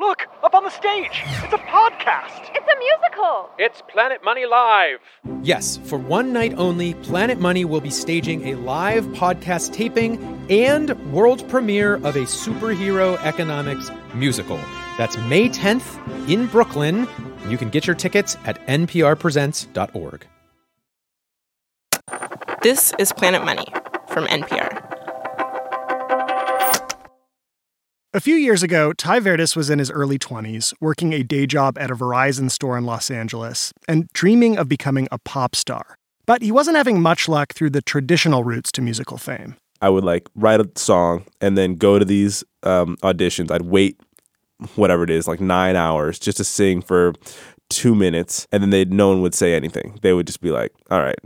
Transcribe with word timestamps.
Look, 0.00 0.28
up 0.42 0.54
on 0.54 0.64
the 0.64 0.70
stage! 0.70 1.22
It's 1.44 1.52
a 1.52 1.58
podcast! 1.58 2.48
It's 2.54 2.66
a 2.66 2.78
musical! 2.78 3.50
It's 3.58 3.82
Planet 3.86 4.24
Money 4.24 4.46
Live! 4.46 4.98
Yes, 5.42 5.76
for 5.84 5.98
one 5.98 6.32
night 6.32 6.54
only, 6.56 6.94
Planet 6.94 7.38
Money 7.38 7.66
will 7.66 7.82
be 7.82 7.90
staging 7.90 8.48
a 8.48 8.54
live 8.54 9.04
podcast 9.08 9.74
taping 9.74 10.16
and 10.48 11.12
world 11.12 11.46
premiere 11.50 11.96
of 11.96 12.16
a 12.16 12.20
superhero 12.20 13.22
economics 13.22 13.90
musical. 14.14 14.58
That's 14.96 15.18
May 15.18 15.50
10th 15.50 16.30
in 16.30 16.46
Brooklyn. 16.46 17.06
You 17.48 17.58
can 17.58 17.68
get 17.68 17.86
your 17.86 17.94
tickets 17.94 18.38
at 18.46 18.66
nprpresents.org. 18.68 20.26
This 22.62 22.94
is 22.98 23.12
Planet 23.12 23.44
Money 23.44 23.66
from 24.08 24.24
NPR. 24.28 24.79
A 28.12 28.18
few 28.18 28.34
years 28.34 28.64
ago, 28.64 28.92
Tai 28.92 29.20
Verdes 29.20 29.54
was 29.54 29.70
in 29.70 29.78
his 29.78 29.88
early 29.88 30.18
20s, 30.18 30.74
working 30.80 31.12
a 31.12 31.22
day 31.22 31.46
job 31.46 31.78
at 31.78 31.92
a 31.92 31.94
Verizon 31.94 32.50
store 32.50 32.76
in 32.76 32.84
Los 32.84 33.08
Angeles, 33.08 33.72
and 33.86 34.08
dreaming 34.12 34.58
of 34.58 34.68
becoming 34.68 35.06
a 35.12 35.18
pop 35.20 35.54
star. 35.54 35.94
But 36.26 36.42
he 36.42 36.50
wasn't 36.50 36.76
having 36.76 37.00
much 37.00 37.28
luck 37.28 37.54
through 37.54 37.70
the 37.70 37.82
traditional 37.82 38.42
routes 38.42 38.72
to 38.72 38.82
musical 38.82 39.16
fame. 39.16 39.54
I 39.80 39.90
would 39.90 40.02
like 40.02 40.28
write 40.34 40.58
a 40.58 40.68
song 40.74 41.24
and 41.40 41.56
then 41.56 41.76
go 41.76 42.00
to 42.00 42.04
these 42.04 42.42
um, 42.64 42.96
auditions. 43.04 43.52
I'd 43.52 43.62
wait, 43.62 44.00
whatever 44.74 45.04
it 45.04 45.10
is, 45.10 45.28
like 45.28 45.40
nine 45.40 45.76
hours 45.76 46.18
just 46.18 46.38
to 46.38 46.44
sing 46.44 46.82
for 46.82 47.12
two 47.68 47.94
minutes, 47.94 48.48
and 48.50 48.60
then 48.60 48.70
they'd 48.70 48.92
no 48.92 49.10
one 49.10 49.22
would 49.22 49.36
say 49.36 49.54
anything. 49.54 50.00
They 50.02 50.12
would 50.14 50.26
just 50.26 50.40
be 50.40 50.50
like, 50.50 50.72
"All 50.90 51.00
right," 51.00 51.20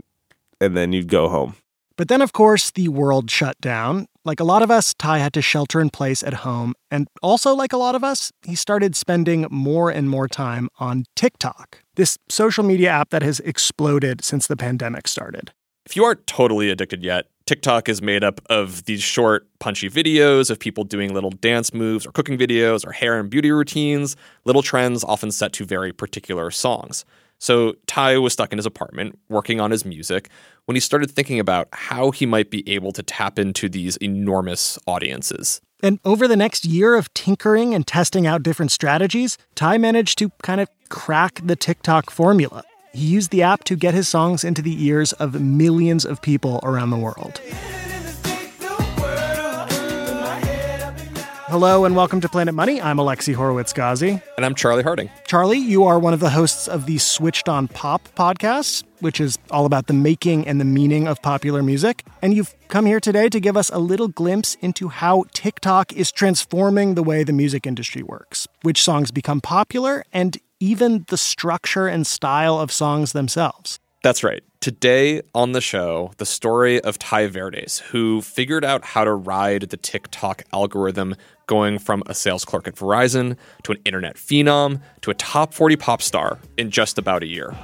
and 0.61 0.77
then 0.77 0.93
you'd 0.93 1.07
go 1.07 1.29
home. 1.29 1.55
But 1.97 2.09
then, 2.09 2.21
of 2.21 2.33
course, 2.33 2.71
the 2.71 2.89
world 2.89 3.31
shut 3.31 3.59
down. 3.61 4.07
Like 4.25 4.39
a 4.39 4.43
lot 4.43 4.61
of 4.61 4.71
us, 4.71 4.93
Tai 4.93 5.19
had 5.19 5.33
to 5.33 5.41
shelter 5.41 5.79
in 5.79 5.89
place 5.89 6.23
at 6.23 6.33
home. 6.33 6.73
And 6.91 7.07
also, 7.21 7.53
like 7.53 7.71
a 7.71 7.77
lot 7.77 7.95
of 7.95 8.03
us, 8.03 8.31
he 8.43 8.55
started 8.55 8.95
spending 8.95 9.45
more 9.49 9.89
and 9.91 10.09
more 10.09 10.27
time 10.27 10.69
on 10.79 11.05
TikTok, 11.15 11.83
this 11.95 12.17
social 12.27 12.63
media 12.63 12.89
app 12.89 13.11
that 13.11 13.23
has 13.23 13.39
exploded 13.41 14.23
since 14.23 14.47
the 14.47 14.57
pandemic 14.57 15.07
started. 15.07 15.51
If 15.85 15.95
you 15.95 16.03
aren't 16.03 16.25
totally 16.25 16.71
addicted 16.71 17.03
yet, 17.03 17.27
TikTok 17.45 17.87
is 17.87 18.01
made 18.01 18.23
up 18.23 18.41
of 18.49 18.85
these 18.85 19.03
short, 19.03 19.47
punchy 19.59 19.87
videos 19.87 20.49
of 20.49 20.59
people 20.59 20.83
doing 20.83 21.13
little 21.13 21.29
dance 21.29 21.75
moves 21.75 22.07
or 22.07 22.11
cooking 22.11 22.39
videos 22.39 22.85
or 22.85 22.91
hair 22.91 23.19
and 23.19 23.29
beauty 23.29 23.51
routines, 23.51 24.15
little 24.45 24.63
trends 24.63 25.03
often 25.03 25.31
set 25.31 25.53
to 25.53 25.65
very 25.65 25.93
particular 25.93 26.49
songs. 26.49 27.05
So 27.39 27.75
Tai 27.87 28.17
was 28.19 28.33
stuck 28.33 28.51
in 28.51 28.57
his 28.57 28.65
apartment 28.65 29.19
working 29.29 29.59
on 29.59 29.71
his 29.71 29.85
music 29.85 30.29
when 30.65 30.75
he 30.75 30.79
started 30.79 31.11
thinking 31.11 31.39
about 31.39 31.67
how 31.71 32.11
he 32.11 32.25
might 32.25 32.49
be 32.49 32.67
able 32.69 32.91
to 32.93 33.03
tap 33.03 33.37
into 33.37 33.69
these 33.69 33.97
enormous 33.97 34.79
audiences. 34.87 35.61
And 35.83 35.99
over 36.05 36.27
the 36.27 36.37
next 36.37 36.65
year 36.65 36.95
of 36.95 37.13
tinkering 37.13 37.75
and 37.75 37.85
testing 37.85 38.25
out 38.25 38.43
different 38.43 38.71
strategies, 38.71 39.37
Tai 39.55 39.77
managed 39.77 40.17
to 40.19 40.31
kind 40.41 40.61
of 40.61 40.69
crack 40.89 41.39
the 41.43 41.55
TikTok 41.55 42.09
formula. 42.09 42.63
He 42.93 43.05
used 43.05 43.31
the 43.31 43.43
app 43.43 43.65
to 43.65 43.75
get 43.75 43.93
his 43.93 44.07
songs 44.07 44.43
into 44.43 44.61
the 44.61 44.83
ears 44.85 45.11
of 45.13 45.39
millions 45.39 46.05
of 46.05 46.21
people 46.21 46.61
around 46.63 46.91
the 46.91 46.97
world. 46.97 47.41
Hello 51.47 51.85
and 51.85 51.95
welcome 51.95 52.19
to 52.21 52.27
Planet 52.27 52.55
Money. 52.55 52.81
I'm 52.81 52.97
Alexi 52.97 53.35
Horowitz 53.35 53.71
Ghazi. 53.71 54.19
And 54.35 54.43
I'm 54.43 54.55
Charlie 54.55 54.81
Harding. 54.81 55.11
Charlie, 55.27 55.59
you 55.59 55.83
are 55.83 55.99
one 55.99 56.11
of 56.11 56.19
the 56.19 56.31
hosts 56.31 56.67
of 56.67 56.87
the 56.87 56.97
Switched 56.97 57.47
on 57.47 57.67
Pop 57.67 58.01
podcast, 58.15 58.83
which 58.99 59.19
is 59.19 59.37
all 59.51 59.67
about 59.67 59.85
the 59.85 59.93
making 59.93 60.47
and 60.47 60.59
the 60.59 60.65
meaning 60.65 61.07
of 61.07 61.21
popular 61.21 61.61
music. 61.61 62.03
And 62.23 62.33
you've 62.33 62.55
come 62.67 62.87
here 62.87 62.99
today 62.99 63.29
to 63.29 63.39
give 63.39 63.55
us 63.55 63.69
a 63.69 63.77
little 63.77 64.07
glimpse 64.07 64.55
into 64.59 64.87
how 64.87 65.25
TikTok 65.33 65.93
is 65.93 66.11
transforming 66.11 66.95
the 66.95 67.03
way 67.03 67.23
the 67.23 67.31
music 67.31 67.67
industry 67.67 68.01
works, 68.01 68.47
which 68.63 68.81
songs 68.81 69.11
become 69.11 69.39
popular, 69.39 70.03
and 70.11 70.39
even 70.59 71.05
the 71.09 71.17
structure 71.17 71.87
and 71.87 72.07
style 72.07 72.59
of 72.59 72.71
songs 72.71 73.11
themselves. 73.11 73.79
That's 74.01 74.23
right. 74.23 74.43
Today 74.61 75.21
on 75.35 75.51
the 75.51 75.61
show, 75.61 76.11
the 76.17 76.25
story 76.25 76.81
of 76.81 76.97
Tai 76.97 77.27
Verdes, 77.27 77.79
who 77.79 78.21
figured 78.21 78.65
out 78.65 78.83
how 78.83 79.03
to 79.03 79.13
ride 79.13 79.69
the 79.69 79.77
TikTok 79.77 80.43
algorithm, 80.53 81.15
going 81.47 81.79
from 81.79 82.03
a 82.07 82.13
sales 82.13 82.45
clerk 82.45 82.67
at 82.67 82.75
Verizon 82.75 83.37
to 83.63 83.71
an 83.71 83.79
internet 83.85 84.15
phenom 84.15 84.81
to 85.01 85.11
a 85.11 85.13
top 85.13 85.53
40 85.53 85.75
pop 85.75 86.01
star 86.01 86.39
in 86.57 86.71
just 86.71 86.97
about 86.97 87.23
a 87.23 87.27
year. 87.27 87.55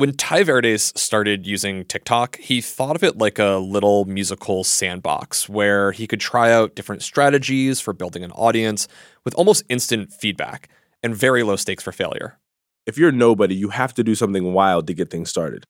When 0.00 0.14
Tai 0.14 0.44
Verdes 0.44 0.98
started 0.98 1.46
using 1.46 1.84
TikTok, 1.84 2.38
he 2.38 2.62
thought 2.62 2.96
of 2.96 3.04
it 3.04 3.18
like 3.18 3.38
a 3.38 3.58
little 3.58 4.06
musical 4.06 4.64
sandbox 4.64 5.46
where 5.46 5.92
he 5.92 6.06
could 6.06 6.20
try 6.20 6.50
out 6.50 6.74
different 6.74 7.02
strategies 7.02 7.82
for 7.82 7.92
building 7.92 8.24
an 8.24 8.32
audience 8.32 8.88
with 9.26 9.34
almost 9.34 9.62
instant 9.68 10.10
feedback 10.10 10.70
and 11.02 11.14
very 11.14 11.42
low 11.42 11.56
stakes 11.56 11.82
for 11.82 11.92
failure. 11.92 12.38
If 12.86 12.96
you're 12.96 13.12
nobody, 13.12 13.54
you 13.54 13.68
have 13.68 13.92
to 13.92 14.02
do 14.02 14.14
something 14.14 14.54
wild 14.54 14.86
to 14.86 14.94
get 14.94 15.10
things 15.10 15.28
started. 15.28 15.66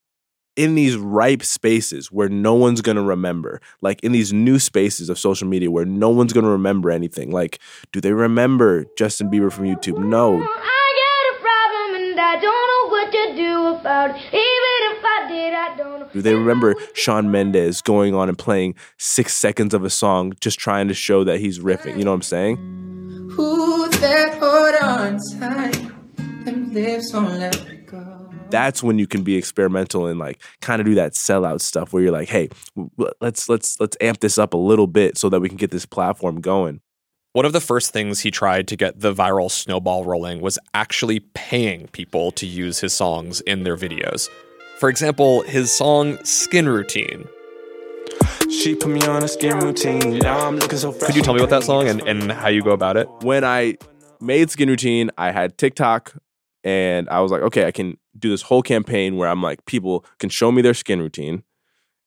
In 0.55 0.77
these 0.77 0.95
ripe 0.97 1.43
spaces 1.43 2.13
where 2.13 2.29
no 2.29 2.55
one's 2.55 2.83
gonna 2.83 3.03
remember, 3.03 3.61
like 3.83 3.99
in 4.05 4.13
these 4.13 4.33
new 4.33 4.61
spaces 4.61 5.09
of 5.09 5.19
social 5.19 5.49
media 5.49 5.73
where 5.73 5.85
no 5.85 6.09
one's 6.09 6.33
gonna 6.33 6.51
remember 6.51 6.93
anything, 6.93 7.33
like, 7.33 7.59
do 7.91 8.01
they 8.01 8.13
remember 8.13 8.85
Justin 8.97 9.29
Bieber 9.29 9.51
from 9.51 9.65
YouTube? 9.65 9.99
No. 9.99 10.41
Oh, 10.41 10.80
Do 16.13 16.23
they 16.23 16.35
remember 16.35 16.75
Shawn 16.95 17.31
Mendes 17.31 17.83
going 17.83 18.15
on 18.15 18.29
and 18.29 18.37
playing 18.37 18.75
six 18.99 19.35
seconds 19.35 19.75
of 19.75 19.85
a 19.85 19.91
song 19.91 20.33
just 20.41 20.59
trying 20.59 20.89
to 20.89 20.95
show 20.95 21.25
that 21.25 21.39
he's 21.39 21.59
riffing? 21.59 21.97
You 21.99 22.05
know 22.05 22.11
what 22.11 22.17
I'm 22.17 22.23
saying? 22.23 22.57
Who's 23.33 24.01
that 24.01 24.39
hold 24.39 24.75
on 24.83 25.19
tight? 25.39 26.45
Them 26.45 26.73
lips 26.73 27.13
won't 27.13 27.39
let 27.39 27.87
go. 27.87 28.31
That's 28.51 28.83
when 28.83 28.99
you 28.99 29.07
can 29.07 29.23
be 29.23 29.37
experimental 29.37 30.07
and 30.07 30.19
like 30.19 30.43
kind 30.61 30.81
of 30.81 30.87
do 30.87 30.95
that 30.97 31.13
sellout 31.13 31.61
stuff 31.61 31.93
where 31.93 32.03
you're 32.03 32.13
like, 32.13 32.29
hey, 32.29 32.49
let's 33.21 33.49
let's 33.49 33.79
let's 33.79 33.97
amp 34.01 34.21
this 34.21 34.39
up 34.39 34.55
a 34.55 34.57
little 34.57 34.89
bit 34.89 35.17
so 35.17 35.29
that 35.29 35.41
we 35.41 35.49
can 35.49 35.57
get 35.57 35.71
this 35.71 35.87
platform 35.87 36.41
going. 36.41 36.81
One 37.33 37.45
of 37.45 37.53
the 37.53 37.61
first 37.61 37.93
things 37.93 38.19
he 38.19 38.33
tried 38.33 38.67
to 38.67 38.77
get 38.77 38.99
the 38.99 39.15
viral 39.15 39.49
snowball 39.49 40.05
rolling 40.05 40.41
was 40.41 40.59
actually 40.75 41.21
paying 41.21 41.87
people 41.93 42.33
to 42.33 42.45
use 42.45 42.81
his 42.81 42.93
songs 42.93 43.41
in 43.43 43.63
their 43.63 43.77
videos. 43.77 44.29
For 44.81 44.89
example, 44.89 45.43
his 45.43 45.71
song 45.71 46.19
Skin 46.25 46.69
Routine. 46.69 47.29
She 48.51 48.75
put 48.75 48.91
me 48.91 49.01
on 49.03 49.23
a 49.23 49.29
skin 49.29 49.61
routine. 49.61 50.19
Now 50.19 50.45
I'm 50.45 50.57
looking 50.57 50.77
so 50.77 50.91
fresh. 50.91 51.07
Could 51.07 51.15
you 51.15 51.23
tell 51.23 51.35
me 51.35 51.41
about 51.41 51.51
that 51.51 51.63
song 51.63 51.87
and, 51.87 52.01
and 52.01 52.33
how 52.33 52.49
you 52.49 52.65
go 52.65 52.73
about 52.73 52.97
it? 52.97 53.09
When 53.21 53.45
I 53.45 53.77
made 54.21 54.51
Skin 54.51 54.69
Routine, 54.69 55.13
I 55.17 55.31
had 55.31 55.57
TikTok 55.57 56.17
and 56.65 57.09
I 57.11 57.21
was 57.21 57.31
like, 57.31 57.43
okay, 57.43 57.65
I 57.65 57.71
can 57.71 57.97
do 58.19 58.31
this 58.31 58.43
whole 58.43 58.63
campaign 58.63 59.17
where 59.17 59.29
I'm 59.29 59.41
like, 59.41 59.65
people 59.67 60.05
can 60.19 60.31
show 60.31 60.51
me 60.51 60.63
their 60.63 60.75
skin 60.75 61.01
routine. 61.01 61.45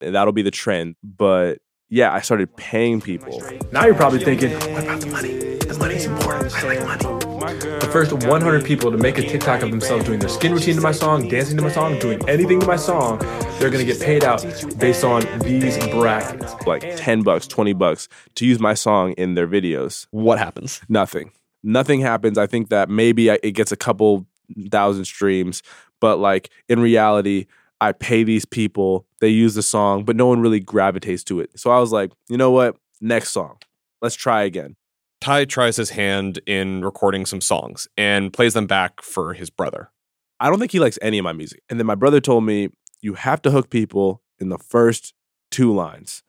And 0.01 0.13
that'll 0.13 0.33
be 0.33 0.41
the 0.41 0.51
trend. 0.51 0.97
But 1.01 1.59
yeah, 1.93 2.11
I 2.11 2.21
started 2.21 2.55
paying 2.55 3.01
people. 3.01 3.43
Now 3.71 3.85
you're 3.85 3.93
probably 3.93 4.17
thinking, 4.17 4.51
what 4.51 4.83
about 4.83 4.99
the 4.99 5.05
money? 5.05 5.57
The 5.57 5.77
money's 5.77 6.05
important. 6.05 6.51
I 6.55 6.73
like 6.73 6.83
money. 6.83 7.59
The 7.59 7.89
first 7.91 8.11
100 8.11 8.65
people 8.65 8.89
to 8.89 8.97
make 8.97 9.19
a 9.19 9.21
TikTok 9.21 9.61
of 9.61 9.69
themselves 9.69 10.03
doing 10.05 10.17
their 10.17 10.27
skin 10.27 10.53
routine 10.53 10.73
to 10.73 10.81
my 10.81 10.91
song, 10.91 11.29
dancing 11.29 11.55
to 11.57 11.61
my 11.61 11.69
song, 11.69 11.99
doing 11.99 12.27
anything 12.27 12.59
to 12.61 12.65
my 12.65 12.77
song, 12.77 13.19
they're 13.59 13.69
gonna 13.69 13.83
get 13.83 14.01
paid 14.01 14.23
out 14.23 14.43
based 14.79 15.03
on 15.03 15.21
these 15.41 15.77
brackets. 15.89 16.55
Like 16.65 16.95
10 16.95 17.21
bucks, 17.21 17.45
20 17.45 17.73
bucks 17.73 18.09
to 18.35 18.47
use 18.47 18.59
my 18.59 18.73
song 18.73 19.11
in 19.11 19.35
their 19.35 19.47
videos. 19.47 20.07
What 20.09 20.39
happens? 20.39 20.81
Nothing. 20.89 21.31
Nothing 21.61 22.01
happens. 22.01 22.39
I 22.39 22.47
think 22.47 22.69
that 22.69 22.89
maybe 22.89 23.29
it 23.29 23.51
gets 23.51 23.71
a 23.71 23.77
couple 23.77 24.25
thousand 24.71 25.05
streams, 25.05 25.61
but 26.01 26.18
like 26.18 26.50
in 26.68 26.79
reality, 26.79 27.45
I 27.83 27.91
pay 27.91 28.24
these 28.24 28.45
people, 28.45 29.06
they 29.19 29.27
use 29.27 29.56
the 29.56 29.62
song, 29.62 30.06
but 30.06 30.15
no 30.15 30.25
one 30.25 30.39
really 30.39 30.62
gravitates 30.62 31.21
to 31.25 31.41
it. 31.41 31.59
So 31.59 31.69
I 31.69 31.80
was 31.80 31.91
like, 31.91 32.13
you 32.30 32.38
know 32.38 32.50
what? 32.50 32.77
Next 33.01 33.31
song. 33.31 33.57
Let's 34.01 34.15
try 34.15 34.44
again. 34.44 34.77
Tai 35.19 35.44
tries 35.45 35.75
his 35.75 35.89
hand 35.89 36.39
in 36.45 36.85
recording 36.85 37.25
some 37.25 37.41
songs 37.41 37.89
and 37.97 38.31
plays 38.31 38.53
them 38.53 38.68
back 38.68 39.01
for 39.01 39.33
his 39.33 39.50
brother. 39.50 39.91
I 40.39 40.50
don't 40.50 40.59
think 40.59 40.71
he 40.71 40.80
likes 40.80 40.97
any 41.01 41.18
of 41.18 41.25
my 41.25 41.33
music. 41.33 41.62
And 41.69 41.77
then 41.77 41.85
my 41.85 41.95
brother 41.95 42.21
told 42.21 42.45
me, 42.45 42.69
you 43.01 43.15
have 43.15 43.41
to 43.41 43.51
hook 43.51 43.69
people 43.69 44.21
in 44.39 44.47
the 44.47 44.57
first 44.57 45.13
two 45.51 45.74
lines. 45.74 46.24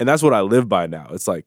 And 0.00 0.08
that's 0.08 0.22
what 0.22 0.34
I 0.34 0.40
live 0.40 0.68
by 0.68 0.88
now. 0.88 1.06
It's 1.12 1.28
like 1.28 1.46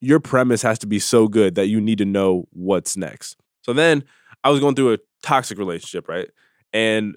your 0.00 0.18
premise 0.18 0.62
has 0.62 0.80
to 0.80 0.88
be 0.88 0.98
so 0.98 1.28
good 1.28 1.54
that 1.54 1.68
you 1.68 1.80
need 1.80 1.98
to 1.98 2.04
know 2.04 2.48
what's 2.50 2.96
next. 2.96 3.36
So 3.62 3.72
then 3.72 4.02
I 4.42 4.50
was 4.50 4.58
going 4.58 4.74
through 4.74 4.94
a 4.94 4.98
toxic 5.22 5.58
relationship, 5.58 6.08
right? 6.08 6.28
And 6.72 7.14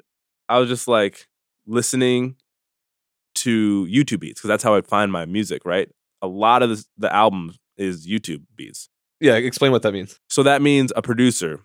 I 0.47 0.59
was 0.59 0.69
just 0.69 0.88
like, 0.88 1.27
listening 1.71 2.35
to 3.33 3.88
YouTube 3.88 4.19
beats 4.19 4.39
because 4.39 4.50
that's 4.50 4.63
how 4.63 4.75
I 4.75 4.81
find 4.81 5.12
my 5.12 5.25
music, 5.25 5.63
right? 5.65 5.89
A 6.21 6.27
lot 6.27 6.62
of 6.62 6.69
this, 6.69 6.85
the 6.97 7.13
album 7.13 7.56
is 7.77 8.06
YouTube 8.06 8.44
beats. 8.56 8.89
Yeah, 9.19 9.35
explain 9.35 9.71
what 9.71 9.81
that 9.83 9.94
means. 9.94 10.19
So 10.29 10.44
that 10.44 10.62
means 10.62 10.91
a 10.95 11.01
producer 11.01 11.62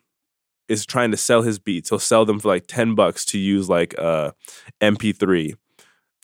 is 0.68 0.86
trying 0.86 1.10
to 1.10 1.16
sell 1.16 1.42
his 1.42 1.58
beats. 1.58 1.90
He'll 1.90 1.98
sell 1.98 2.24
them 2.24 2.38
for 2.38 2.48
like 2.48 2.66
10 2.66 2.94
bucks 2.94 3.24
to 3.26 3.38
use 3.38 3.68
like 3.68 3.94
uh, 3.98 4.32
a 4.80 4.84
MP3. 4.84 5.54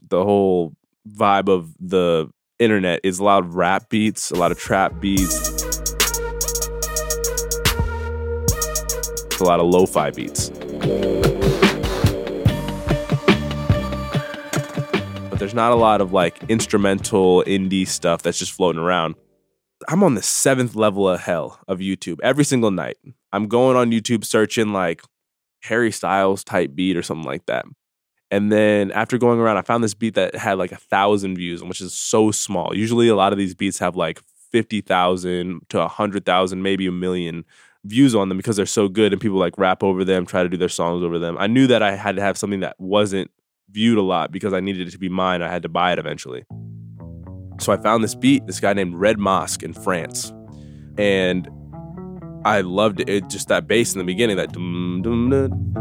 The 0.08 0.25
whole 0.25 0.75
vibe 1.08 1.49
of 1.49 1.75
the 1.78 2.31
internet 2.58 3.00
is 3.02 3.19
a 3.19 3.25
lot 3.25 3.44
of 3.44 3.55
rap 3.55 3.88
beats, 3.88 4.31
a 4.31 4.37
lot 4.37 4.52
of 4.52 4.58
trap 4.58 5.00
beats. 5.00 5.50
It's 9.26 9.40
a 9.40 9.44
lot 9.44 9.61
of 9.61 9.67
lo-fi 9.67 10.11
beats. 10.11 10.50
There's 15.42 15.54
not 15.54 15.72
a 15.72 15.74
lot 15.74 16.00
of 16.00 16.12
like 16.12 16.40
instrumental 16.48 17.42
indie 17.48 17.86
stuff 17.86 18.22
that's 18.22 18.38
just 18.38 18.52
floating 18.52 18.80
around. 18.80 19.16
I'm 19.88 20.04
on 20.04 20.14
the 20.14 20.22
seventh 20.22 20.76
level 20.76 21.08
of 21.08 21.18
hell 21.18 21.58
of 21.66 21.80
YouTube 21.80 22.20
every 22.22 22.44
single 22.44 22.70
night. 22.70 22.96
I'm 23.32 23.48
going 23.48 23.76
on 23.76 23.90
YouTube 23.90 24.24
searching 24.24 24.72
like 24.72 25.02
Harry 25.64 25.90
Styles 25.90 26.44
type 26.44 26.76
beat 26.76 26.96
or 26.96 27.02
something 27.02 27.26
like 27.26 27.46
that. 27.46 27.64
And 28.30 28.52
then 28.52 28.92
after 28.92 29.18
going 29.18 29.40
around, 29.40 29.56
I 29.56 29.62
found 29.62 29.82
this 29.82 29.94
beat 29.94 30.14
that 30.14 30.36
had 30.36 30.58
like 30.58 30.70
a 30.70 30.76
thousand 30.76 31.34
views, 31.34 31.60
which 31.64 31.80
is 31.80 31.92
so 31.92 32.30
small. 32.30 32.76
Usually, 32.76 33.08
a 33.08 33.16
lot 33.16 33.32
of 33.32 33.38
these 33.38 33.56
beats 33.56 33.80
have 33.80 33.96
like 33.96 34.20
50,000 34.52 35.60
to 35.70 35.78
100,000, 35.78 36.62
maybe 36.62 36.86
a 36.86 36.92
million 36.92 37.44
views 37.82 38.14
on 38.14 38.28
them 38.28 38.38
because 38.38 38.54
they're 38.54 38.64
so 38.64 38.86
good 38.86 39.12
and 39.12 39.20
people 39.20 39.38
like 39.38 39.58
rap 39.58 39.82
over 39.82 40.04
them, 40.04 40.24
try 40.24 40.44
to 40.44 40.48
do 40.48 40.56
their 40.56 40.68
songs 40.68 41.02
over 41.02 41.18
them. 41.18 41.36
I 41.36 41.48
knew 41.48 41.66
that 41.66 41.82
I 41.82 41.96
had 41.96 42.14
to 42.14 42.22
have 42.22 42.38
something 42.38 42.60
that 42.60 42.78
wasn't 42.78 43.28
viewed 43.72 43.98
a 43.98 44.02
lot 44.02 44.30
because 44.32 44.52
I 44.52 44.60
needed 44.60 44.86
it 44.86 44.90
to 44.92 44.98
be 44.98 45.08
mine. 45.08 45.42
I 45.42 45.48
had 45.48 45.62
to 45.62 45.69
buy 45.69 45.92
it 45.92 45.98
eventually. 45.98 46.44
So 47.60 47.72
I 47.72 47.76
found 47.76 48.02
this 48.04 48.14
beat, 48.14 48.46
this 48.46 48.60
guy 48.60 48.72
named 48.72 48.94
Red 48.96 49.19
Mosque 49.19 49.62
in 49.62 49.72
France. 49.72 50.32
And 50.98 51.48
I 52.44 52.60
loved 52.62 53.00
it. 53.00 53.08
it 53.08 53.28
just 53.30 53.48
that 53.48 53.66
bass 53.69 53.94
in 53.94 53.98
the 53.98 54.04
beginning, 54.04 54.36
that 54.36 54.52
dum 54.52 55.00
dum 55.02 55.30
dum. 55.30 55.72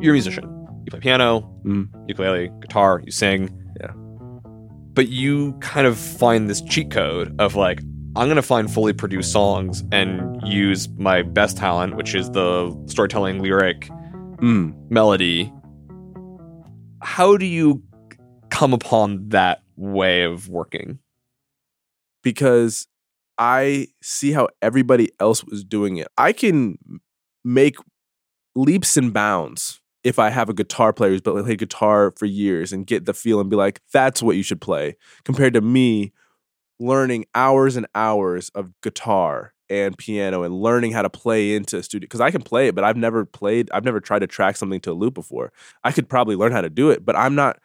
You're 0.00 0.10
a 0.10 0.14
musician. 0.14 0.44
You 0.84 0.90
play 0.90 0.98
piano, 1.00 1.42
Mm. 1.64 1.88
ukulele, 2.08 2.50
guitar, 2.60 3.00
you 3.04 3.12
sing. 3.12 3.50
Yeah. 3.80 3.92
But 4.94 5.08
you 5.08 5.52
kind 5.60 5.86
of 5.86 5.96
find 5.96 6.50
this 6.50 6.60
cheat 6.60 6.90
code 6.90 7.32
of 7.38 7.54
like, 7.54 7.80
I'm 8.14 8.26
going 8.26 8.36
to 8.36 8.42
find 8.42 8.70
fully 8.70 8.92
produced 8.92 9.32
songs 9.32 9.82
and 9.90 10.38
use 10.46 10.86
my 10.98 11.22
best 11.22 11.56
talent, 11.56 11.96
which 11.96 12.14
is 12.14 12.30
the 12.30 12.76
storytelling, 12.86 13.40
lyric, 13.40 13.88
Mm. 14.42 14.74
melody. 14.90 15.52
How 17.00 17.36
do 17.36 17.46
you 17.46 17.82
come 18.50 18.72
upon 18.74 19.28
that 19.30 19.62
way 19.76 20.24
of 20.24 20.48
working? 20.48 20.98
because 22.24 22.86
I 23.36 23.88
see 24.00 24.30
how 24.30 24.46
everybody 24.60 25.10
else 25.18 25.42
was 25.42 25.64
doing 25.64 25.96
it. 25.96 26.06
I 26.16 26.32
can 26.32 26.78
make 27.44 27.74
leaps 28.54 28.96
and 28.96 29.12
bounds 29.12 29.80
if 30.04 30.20
I 30.20 30.30
have 30.30 30.48
a 30.48 30.54
guitar 30.54 30.92
player 30.92 31.10
who's 31.10 31.20
played 31.20 31.58
guitar 31.58 32.12
for 32.16 32.26
years 32.26 32.72
and 32.72 32.86
get 32.86 33.06
the 33.06 33.12
feel 33.12 33.40
and 33.40 33.50
be 33.50 33.56
like, 33.56 33.80
that's 33.92 34.22
what 34.22 34.36
you 34.36 34.44
should 34.44 34.60
play, 34.60 34.94
compared 35.24 35.52
to 35.54 35.60
me 35.60 36.12
learning 36.82 37.26
hours 37.34 37.76
and 37.76 37.86
hours 37.94 38.50
of 38.54 38.70
guitar 38.82 39.54
and 39.70 39.96
piano 39.96 40.42
and 40.42 40.54
learning 40.54 40.92
how 40.92 41.02
to 41.02 41.08
play 41.08 41.54
into 41.54 41.78
a 41.78 41.82
studio. 41.82 42.04
Because 42.04 42.20
I 42.20 42.30
can 42.30 42.42
play 42.42 42.68
it, 42.68 42.74
but 42.74 42.84
I've 42.84 42.96
never 42.96 43.24
played, 43.24 43.70
I've 43.72 43.84
never 43.84 44.00
tried 44.00 44.18
to 44.18 44.26
track 44.26 44.56
something 44.56 44.80
to 44.80 44.92
a 44.92 44.94
loop 44.94 45.14
before. 45.14 45.52
I 45.82 45.92
could 45.92 46.08
probably 46.08 46.36
learn 46.36 46.52
how 46.52 46.60
to 46.60 46.68
do 46.68 46.90
it, 46.90 47.04
but 47.04 47.16
I'm 47.16 47.34
not, 47.34 47.58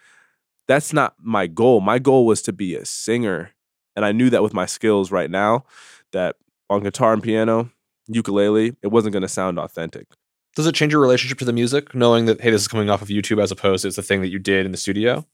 that's 0.67 0.93
not 0.93 1.15
my 1.19 1.47
goal. 1.47 1.81
My 1.81 1.99
goal 1.99 2.25
was 2.25 2.41
to 2.43 2.53
be 2.53 2.75
a 2.75 2.85
singer 2.85 3.51
and 3.97 4.05
I 4.05 4.11
knew 4.11 4.29
that 4.29 4.43
with 4.43 4.53
my 4.53 4.67
skills 4.67 5.11
right 5.11 5.29
now, 5.29 5.65
that 6.11 6.35
on 6.69 6.83
guitar 6.83 7.13
and 7.13 7.23
piano, 7.23 7.71
ukulele, 8.07 8.75
it 8.83 8.87
wasn't 8.87 9.13
going 9.13 9.23
to 9.23 9.27
sound 9.27 9.57
authentic. 9.57 10.07
Does 10.55 10.67
it 10.67 10.75
change 10.75 10.91
your 10.91 11.01
relationship 11.01 11.39
to 11.39 11.45
the 11.45 11.53
music, 11.53 11.95
knowing 11.95 12.25
that, 12.25 12.39
hey, 12.39 12.51
this 12.51 12.61
is 12.61 12.67
coming 12.67 12.89
off 12.91 13.01
of 13.01 13.07
YouTube 13.09 13.41
as 13.41 13.51
opposed 13.51 13.81
to 13.81 13.87
it's 13.87 13.97
the 13.97 14.03
thing 14.03 14.21
that 14.21 14.29
you 14.29 14.37
did 14.39 14.65
in 14.65 14.71
the 14.71 14.77
studio? 14.77 15.25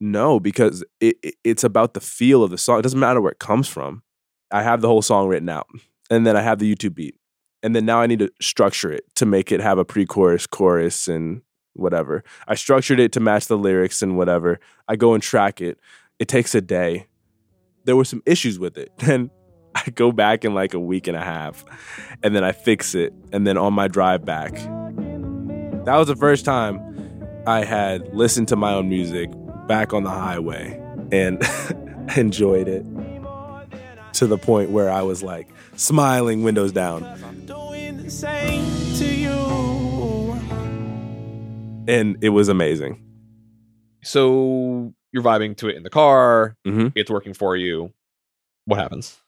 No, 0.00 0.40
because 0.40 0.82
it, 1.00 1.16
it, 1.22 1.34
it's 1.44 1.62
about 1.62 1.92
the 1.92 2.00
feel 2.00 2.42
of 2.42 2.50
the 2.50 2.58
song. 2.58 2.78
It 2.78 2.82
doesn't 2.82 2.98
matter 2.98 3.20
where 3.20 3.32
it 3.32 3.38
comes 3.38 3.68
from. 3.68 4.02
I 4.50 4.62
have 4.62 4.80
the 4.80 4.88
whole 4.88 5.02
song 5.02 5.28
written 5.28 5.48
out, 5.48 5.66
and 6.10 6.26
then 6.26 6.36
I 6.36 6.40
have 6.40 6.58
the 6.58 6.74
YouTube 6.74 6.94
beat, 6.94 7.16
and 7.62 7.76
then 7.76 7.84
now 7.84 8.00
I 8.00 8.06
need 8.06 8.20
to 8.20 8.32
structure 8.40 8.90
it 8.90 9.04
to 9.16 9.26
make 9.26 9.52
it 9.52 9.60
have 9.60 9.78
a 9.78 9.84
pre-chorus, 9.84 10.46
chorus, 10.46 11.06
and 11.06 11.42
whatever. 11.74 12.24
I 12.48 12.54
structured 12.54 12.98
it 12.98 13.12
to 13.12 13.20
match 13.20 13.46
the 13.46 13.58
lyrics 13.58 14.02
and 14.02 14.16
whatever. 14.16 14.58
I 14.88 14.96
go 14.96 15.14
and 15.14 15.22
track 15.22 15.60
it. 15.60 15.78
It 16.18 16.28
takes 16.28 16.54
a 16.54 16.60
day. 16.60 17.06
There 17.84 17.94
were 17.94 18.04
some 18.04 18.22
issues 18.26 18.58
with 18.58 18.76
it. 18.78 18.90
Then 18.98 19.30
I 19.72 19.88
go 19.90 20.10
back 20.10 20.44
in 20.44 20.52
like 20.52 20.74
a 20.74 20.80
week 20.80 21.06
and 21.06 21.16
a 21.16 21.22
half, 21.22 21.64
and 22.22 22.34
then 22.34 22.42
I 22.42 22.52
fix 22.52 22.94
it. 22.94 23.12
And 23.32 23.46
then 23.46 23.56
on 23.56 23.74
my 23.74 23.86
drive 23.86 24.24
back, 24.24 24.54
that 24.54 25.96
was 25.96 26.08
the 26.08 26.16
first 26.16 26.44
time 26.44 26.80
I 27.46 27.64
had 27.64 28.12
listened 28.14 28.48
to 28.48 28.56
my 28.56 28.74
own 28.74 28.88
music 28.88 29.30
back 29.70 29.94
on 29.94 30.02
the 30.02 30.10
highway 30.10 30.76
and 31.12 31.40
enjoyed 32.16 32.66
it 32.66 32.84
to 34.14 34.26
the 34.26 34.36
point 34.36 34.70
where 34.70 34.90
I 34.90 35.02
was 35.02 35.22
like 35.22 35.48
smiling, 35.76 36.42
windows 36.42 36.72
down. 36.72 37.04
And 41.86 42.18
it 42.20 42.30
was 42.30 42.48
amazing. 42.48 43.00
So 44.02 44.92
you're 45.12 45.22
vibing 45.22 45.56
to 45.58 45.68
it 45.68 45.76
in 45.76 45.84
the 45.84 45.90
car, 45.90 46.56
Mhm. 46.66 46.90
it's 46.96 47.08
working 47.10 47.32
for 47.34 47.54
you. 47.56 47.92
What 48.64 48.80
happens? 48.80 49.20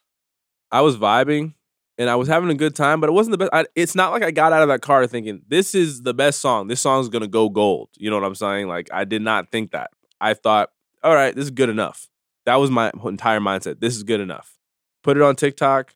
I 0.72 0.80
was 0.80 0.96
vibing 0.96 1.54
and 1.98 2.10
I 2.10 2.16
was 2.16 2.26
having 2.26 2.50
a 2.50 2.54
good 2.54 2.74
time, 2.74 3.00
but 3.00 3.08
it 3.08 3.12
wasn't 3.12 3.32
the 3.32 3.38
best. 3.38 3.50
I, 3.52 3.66
it's 3.76 3.94
not 3.94 4.10
like 4.10 4.24
I 4.24 4.32
got 4.32 4.52
out 4.52 4.62
of 4.62 4.68
that 4.68 4.80
car 4.82 5.06
thinking, 5.06 5.42
this 5.46 5.72
is 5.72 6.02
the 6.02 6.14
best 6.14 6.40
song. 6.40 6.66
This 6.66 6.80
song's 6.80 7.08
going 7.08 7.22
to 7.22 7.28
go 7.28 7.48
gold. 7.48 7.90
You 7.96 8.10
know 8.10 8.16
what 8.18 8.26
I'm 8.26 8.34
saying? 8.34 8.66
Like, 8.66 8.88
I 8.92 9.04
did 9.04 9.22
not 9.22 9.52
think 9.52 9.70
that. 9.70 9.90
I 10.22 10.34
thought, 10.34 10.70
all 11.02 11.14
right, 11.14 11.34
this 11.34 11.44
is 11.44 11.50
good 11.50 11.68
enough. 11.68 12.08
That 12.46 12.56
was 12.56 12.70
my 12.70 12.90
entire 13.04 13.40
mindset. 13.40 13.80
This 13.80 13.96
is 13.96 14.04
good 14.04 14.20
enough. 14.20 14.56
Put 15.02 15.16
it 15.16 15.22
on 15.22 15.36
TikTok. 15.36 15.94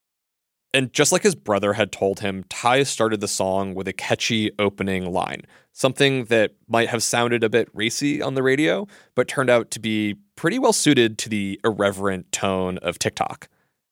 And 0.75 0.93
just 0.93 1.13
like 1.13 1.23
his 1.23 1.35
brother 1.35 1.73
had 1.73 1.93
told 1.93 2.21
him, 2.21 2.45
Tai 2.51 2.83
started 2.83 3.21
the 3.21 3.29
song 3.29 3.75
with 3.75 3.89
a 3.89 3.93
catchy 3.95 4.51
opening 4.59 5.11
line, 5.11 5.43
something 5.73 6.25
that 6.27 6.53
might 6.69 6.89
have 6.89 7.03
sounded 7.03 7.43
a 7.43 7.49
bit 7.49 7.69
racy 7.73 8.21
on 8.21 8.35
the 8.35 8.43
radio, 8.43 8.87
but 9.15 9.29
turned 9.29 9.49
out 9.49 9.71
to 9.71 9.81
be 9.81 10.17
pretty 10.35 10.59
well 10.59 10.75
suited 10.75 11.17
to 11.19 11.29
the 11.31 11.59
irreverent 11.65 12.31
tone 12.31 12.79
of 12.79 12.99
TikTok. 12.99 13.49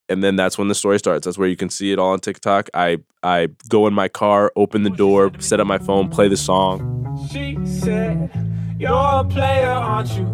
And 0.08 0.22
then 0.22 0.36
that's 0.36 0.58
when 0.58 0.68
the 0.68 0.74
story 0.74 0.98
starts. 0.98 1.24
That's 1.24 1.38
where 1.38 1.48
you 1.48 1.56
can 1.56 1.70
see 1.70 1.90
it 1.92 1.98
all 1.98 2.10
on 2.10 2.20
TikTok. 2.20 2.68
I, 2.74 2.98
I 3.22 3.48
go 3.68 3.86
in 3.86 3.94
my 3.94 4.08
car, 4.08 4.52
open 4.54 4.82
the 4.82 4.90
door, 4.90 5.30
set 5.38 5.60
up 5.60 5.66
my 5.66 5.78
phone, 5.78 6.10
play 6.10 6.28
the 6.28 6.36
song. 6.36 7.00
She 7.32 7.56
said, 7.64 8.30
You're 8.78 9.20
a 9.20 9.24
player, 9.24 9.70
aren't 9.70 10.16
you? 10.16 10.26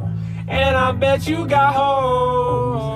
And 0.49 0.77
I 0.77 0.93
bet 0.93 1.27
you 1.29 1.47
got 1.47 1.75
hoes. 1.75 2.91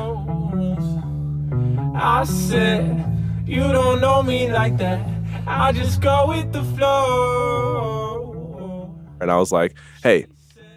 I 1.97 2.25
said, 2.25 3.45
You 3.47 3.61
don't 3.61 4.01
know 4.01 4.23
me 4.23 4.51
like 4.51 4.79
that. 4.79 5.07
I 5.47 5.73
just 5.73 6.01
go 6.01 6.29
with 6.29 6.53
the 6.53 6.65
flow. 6.65 8.25
And 9.21 9.31
I 9.31 9.37
was 9.39 9.53
like, 9.53 9.77
hey, 10.03 10.27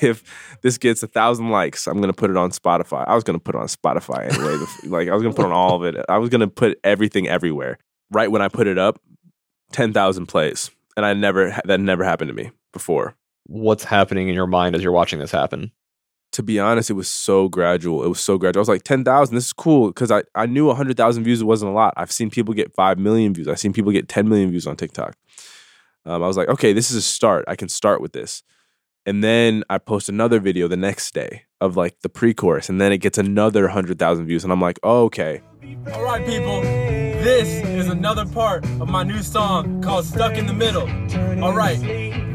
if 0.00 0.22
this 0.62 0.78
gets 0.78 1.02
a 1.02 1.06
thousand 1.06 1.50
likes, 1.50 1.86
I'm 1.86 2.00
gonna 2.00 2.12
put 2.12 2.30
it 2.30 2.36
on 2.36 2.50
Spotify. 2.50 3.04
I 3.06 3.14
was 3.14 3.24
gonna 3.24 3.38
put 3.38 3.54
it 3.54 3.58
on 3.58 3.66
Spotify 3.66 4.32
anyway. 4.32 4.64
Like 4.84 5.08
I 5.08 5.14
was 5.14 5.22
gonna 5.22 5.34
put 5.34 5.44
on 5.44 5.52
all 5.52 5.76
of 5.76 5.82
it. 5.84 6.04
I 6.08 6.18
was 6.18 6.30
gonna 6.30 6.48
put 6.48 6.78
everything 6.84 7.28
everywhere. 7.28 7.78
Right 8.10 8.30
when 8.30 8.42
I 8.42 8.48
put 8.48 8.66
it 8.66 8.78
up, 8.78 9.00
ten 9.72 9.92
thousand 9.92 10.26
plays, 10.26 10.70
and 10.96 11.04
I 11.04 11.12
never 11.14 11.60
that 11.64 11.80
never 11.80 12.04
happened 12.04 12.28
to 12.28 12.34
me 12.34 12.52
before. 12.72 13.14
What's 13.46 13.84
happening 13.84 14.28
in 14.28 14.34
your 14.34 14.46
mind 14.46 14.74
as 14.74 14.82
you're 14.82 14.92
watching 14.92 15.18
this 15.18 15.30
happen? 15.30 15.72
To 16.32 16.42
be 16.42 16.58
honest, 16.58 16.90
it 16.90 16.94
was 16.94 17.08
so 17.08 17.48
gradual. 17.48 18.04
It 18.04 18.08
was 18.08 18.20
so 18.20 18.36
gradual. 18.36 18.60
I 18.60 18.62
was 18.62 18.68
like, 18.68 18.82
10,000, 18.82 19.34
this 19.34 19.46
is 19.46 19.52
cool. 19.52 19.88
Because 19.88 20.10
I, 20.10 20.24
I 20.34 20.46
knew 20.46 20.66
100,000 20.66 21.24
views 21.24 21.42
wasn't 21.42 21.70
a 21.70 21.74
lot. 21.74 21.94
I've 21.96 22.12
seen 22.12 22.30
people 22.30 22.52
get 22.52 22.74
5 22.74 22.98
million 22.98 23.32
views. 23.32 23.48
I've 23.48 23.60
seen 23.60 23.72
people 23.72 23.92
get 23.92 24.08
10 24.08 24.28
million 24.28 24.50
views 24.50 24.66
on 24.66 24.76
TikTok. 24.76 25.16
Um, 26.04 26.22
I 26.22 26.26
was 26.26 26.36
like, 26.36 26.48
okay, 26.48 26.72
this 26.72 26.90
is 26.90 26.96
a 26.96 27.02
start. 27.02 27.44
I 27.48 27.56
can 27.56 27.68
start 27.68 28.00
with 28.00 28.12
this. 28.12 28.42
And 29.06 29.22
then 29.22 29.62
I 29.70 29.78
post 29.78 30.08
another 30.08 30.40
video 30.40 30.66
the 30.66 30.76
next 30.76 31.14
day 31.14 31.44
of 31.60 31.76
like 31.76 32.00
the 32.00 32.08
pre 32.08 32.34
chorus. 32.34 32.68
And 32.68 32.80
then 32.80 32.92
it 32.92 32.98
gets 32.98 33.18
another 33.18 33.62
100,000 33.62 34.26
views. 34.26 34.44
And 34.44 34.52
I'm 34.52 34.60
like, 34.60 34.80
oh, 34.82 35.04
okay. 35.04 35.42
All 35.92 36.02
right, 36.02 36.24
people. 36.26 36.60
This 36.60 37.48
is 37.64 37.88
another 37.88 38.24
part 38.26 38.64
of 38.64 38.88
my 38.88 39.02
new 39.02 39.22
song 39.22 39.82
called 39.82 40.04
Stuck 40.04 40.34
in 40.34 40.46
the 40.46 40.52
Middle. 40.52 40.88
All 41.42 41.52
right, 41.54 41.76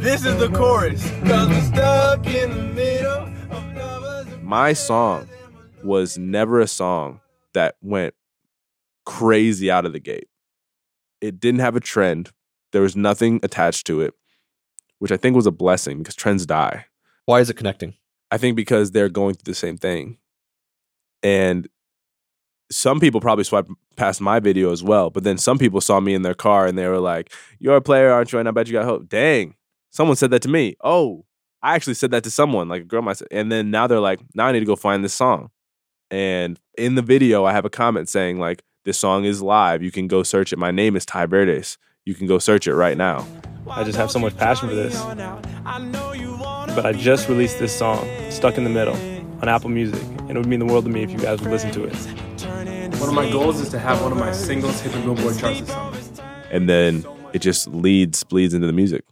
this 0.02 0.26
is 0.26 0.36
the 0.38 0.50
chorus. 0.50 1.08
Cause 1.26 1.48
we're 1.48 1.62
stuck 1.62 2.26
in 2.26 2.50
the 2.50 2.74
middle 2.74 3.28
of 3.52 3.76
lovers. 3.76 4.28
My 4.42 4.74
song 4.74 5.30
was 5.84 6.18
never 6.18 6.60
a 6.60 6.68
song 6.68 7.22
that 7.54 7.76
went 7.82 8.16
crazy 9.06 9.70
out 9.70 9.86
of 9.86 9.94
the 9.94 10.00
gate. 10.00 10.28
It 11.22 11.40
didn't 11.40 11.60
have 11.60 11.76
a 11.76 11.80
trend. 11.80 12.32
There 12.72 12.82
was 12.82 12.96
nothing 12.96 13.40
attached 13.44 13.86
to 13.88 14.02
it, 14.02 14.16
which 14.98 15.12
I 15.12 15.18
think 15.18 15.36
was 15.36 15.46
a 15.46 15.52
blessing 15.52 16.00
because 16.00 16.16
trends 16.16 16.48
die. 16.48 16.86
Why 17.26 17.40
is 17.40 17.50
it 17.50 17.58
connecting? 17.58 17.94
I 18.32 18.38
think 18.38 18.56
because 18.56 18.92
they're 18.92 19.10
going 19.10 19.36
through 19.36 19.52
the 19.52 19.56
same 19.56 19.78
thing. 19.78 20.18
And 21.22 21.68
some 22.72 23.00
people 23.00 23.22
probably 23.22 23.44
swiped 23.44 23.70
past 23.98 24.20
my 24.20 24.40
video 24.40 24.72
as 24.72 24.82
well. 24.82 25.12
But 25.12 25.24
then 25.24 25.38
some 25.38 25.60
people 25.60 25.82
saw 25.82 26.00
me 26.00 26.16
in 26.16 26.24
their 26.24 26.34
car 26.34 26.66
and 26.66 26.76
they 26.78 26.88
were 26.88 27.00
like, 27.00 27.32
"You're 27.60 27.76
a 27.76 27.82
player, 27.82 28.12
aren't 28.12 28.32
you?" 28.32 28.40
And 28.40 28.48
I 28.48 28.52
bet 28.52 28.68
you 28.68 28.74
got 28.74 28.86
hope. 28.86 29.10
Dang, 29.10 29.56
someone 29.92 30.16
said 30.16 30.32
that 30.32 30.42
to 30.42 30.50
me. 30.50 30.76
Oh, 30.84 31.26
I 31.62 31.76
actually 31.76 31.94
said 31.94 32.12
that 32.12 32.24
to 32.24 32.32
someone, 32.32 32.68
like 32.68 32.82
a 32.82 32.86
girl 32.86 33.04
might 33.04 33.18
say. 33.18 33.28
And 33.30 33.52
then 33.52 33.70
now 33.70 33.86
they're 33.86 34.00
like, 34.00 34.20
"Now 34.34 34.48
I 34.48 34.52
need 34.52 34.62
to 34.62 34.66
go 34.66 34.76
find 34.76 35.04
this 35.04 35.14
song." 35.14 35.52
And 36.10 36.60
in 36.78 36.96
the 36.96 37.02
video, 37.02 37.46
I 37.46 37.52
have 37.52 37.66
a 37.66 37.70
comment 37.70 38.10
saying 38.10 38.40
like, 38.40 38.64
"This 38.84 38.98
song 38.98 39.26
is 39.26 39.42
live. 39.42 39.84
You 39.84 39.92
can 39.92 40.08
go 40.08 40.24
search 40.24 40.52
it. 40.52 40.58
My 40.58 40.72
name 40.72 40.96
is 40.96 41.06
Tai 41.06 41.28
Verdes. 41.28 41.78
You 42.06 42.16
can 42.16 42.26
go 42.26 42.40
search 42.40 42.68
it 42.68 42.74
right 42.74 42.98
now." 42.98 43.28
I 43.70 43.84
just 43.84 43.98
have 43.98 44.10
so 44.10 44.18
much 44.20 44.36
passion 44.36 44.70
for 44.70 44.76
this. 44.76 45.00
But 46.74 46.86
I 46.86 46.94
just 46.94 47.30
released 47.30 47.60
this 47.60 47.78
song, 47.78 48.08
Stuck 48.30 48.58
in 48.58 48.64
the 48.64 48.70
Middle, 48.70 48.96
on 49.42 49.48
Apple 49.48 49.70
Music, 49.70 50.02
and 50.22 50.32
it 50.32 50.38
would 50.38 50.48
mean 50.48 50.60
the 50.60 50.66
world 50.66 50.86
to 50.86 50.90
me 50.90 51.04
if 51.04 51.12
you 51.12 51.20
guys 51.20 51.40
would 51.42 51.52
listen 51.52 51.72
to 51.72 51.84
it. 51.84 51.96
One 53.00 53.10
of 53.10 53.16
my 53.16 53.30
goals 53.30 53.60
is 53.60 53.70
to 53.70 53.80
have 53.80 54.02
one 54.02 54.12
of 54.12 54.18
my 54.18 54.32
singles 54.32 54.80
hit 54.82 54.94
the 54.94 55.00
Billboard 55.00 55.38
charts 55.38 55.72
and 56.52 56.70
then 56.70 57.04
it 57.34 57.40
just 57.40 57.68
leads 57.68 58.24
bleeds 58.24 58.54
into 58.54 58.68
the 58.68 58.74
music. 58.74 59.04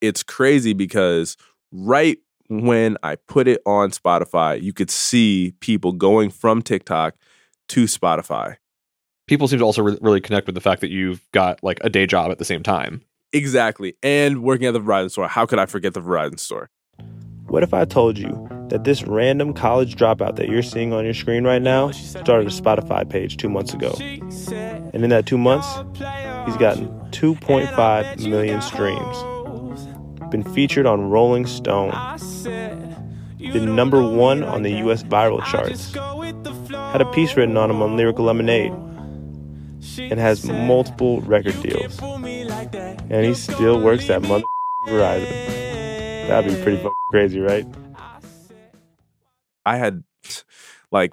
It's 0.00 0.22
crazy 0.22 0.72
because 0.72 1.36
right 1.72 2.18
when 2.48 2.96
I 3.02 3.16
put 3.16 3.46
it 3.46 3.60
on 3.66 3.90
Spotify, 3.90 4.60
you 4.60 4.72
could 4.72 4.90
see 4.90 5.54
people 5.60 5.92
going 5.92 6.30
from 6.30 6.62
TikTok 6.62 7.14
to 7.68 7.84
Spotify. 7.84 8.56
People 9.26 9.46
seem 9.46 9.58
to 9.58 9.64
also 9.64 9.82
re- 9.82 9.98
really 10.00 10.20
connect 10.20 10.46
with 10.46 10.54
the 10.54 10.60
fact 10.60 10.80
that 10.80 10.90
you've 10.90 11.26
got 11.32 11.62
like 11.62 11.78
a 11.82 11.90
day 11.90 12.06
job 12.06 12.30
at 12.30 12.38
the 12.38 12.44
same 12.44 12.62
time. 12.62 13.02
Exactly. 13.32 13.94
And 14.02 14.42
working 14.42 14.66
at 14.66 14.72
the 14.72 14.80
Verizon 14.80 15.10
store. 15.10 15.28
How 15.28 15.44
could 15.44 15.58
I 15.58 15.66
forget 15.66 15.92
the 15.92 16.00
Verizon 16.00 16.38
store? 16.38 16.70
What 17.48 17.62
if 17.62 17.72
I 17.72 17.84
told 17.84 18.18
you 18.18 18.46
that 18.68 18.84
this 18.84 19.02
random 19.04 19.54
college 19.54 19.96
dropout 19.96 20.36
that 20.36 20.48
you're 20.48 20.62
seeing 20.62 20.92
on 20.92 21.04
your 21.04 21.14
screen 21.14 21.44
right 21.44 21.62
now 21.62 21.90
started 21.90 22.46
a 22.46 22.50
Spotify 22.50 23.08
page 23.08 23.36
two 23.36 23.48
months 23.48 23.72
ago? 23.72 23.94
And 23.98 25.02
in 25.02 25.10
that 25.10 25.26
two 25.26 25.38
months, 25.38 25.66
he's 26.46 26.56
gotten 26.58 26.88
2.5 27.10 28.28
million 28.28 28.60
streams. 28.60 29.37
Been 30.30 30.44
featured 30.44 30.86
on 30.86 31.08
Rolling 31.10 31.46
Stone. 31.46 31.92
Been 33.38 33.74
number 33.74 34.02
one 34.02 34.42
on 34.42 34.62
the 34.62 34.72
US 34.84 35.02
viral 35.02 35.44
charts. 35.44 35.94
Had 36.92 37.00
a 37.00 37.10
piece 37.12 37.36
written 37.36 37.56
on 37.56 37.70
him 37.70 37.80
on 37.82 37.96
Lyrical 37.96 38.24
Lemonade. 38.26 38.72
And 39.98 40.20
has 40.20 40.44
multiple 40.44 41.20
record 41.22 41.60
deals. 41.62 41.98
And 42.00 43.24
he 43.24 43.34
still 43.34 43.80
works 43.80 44.10
at 44.10 44.22
mother 44.22 44.44
Verizon. 44.86 46.28
That'd 46.28 46.54
be 46.54 46.62
pretty 46.62 46.76
fucking 46.76 46.92
crazy, 47.10 47.40
right? 47.40 47.66
I 49.64 49.76
had 49.76 50.02
like 50.90 51.12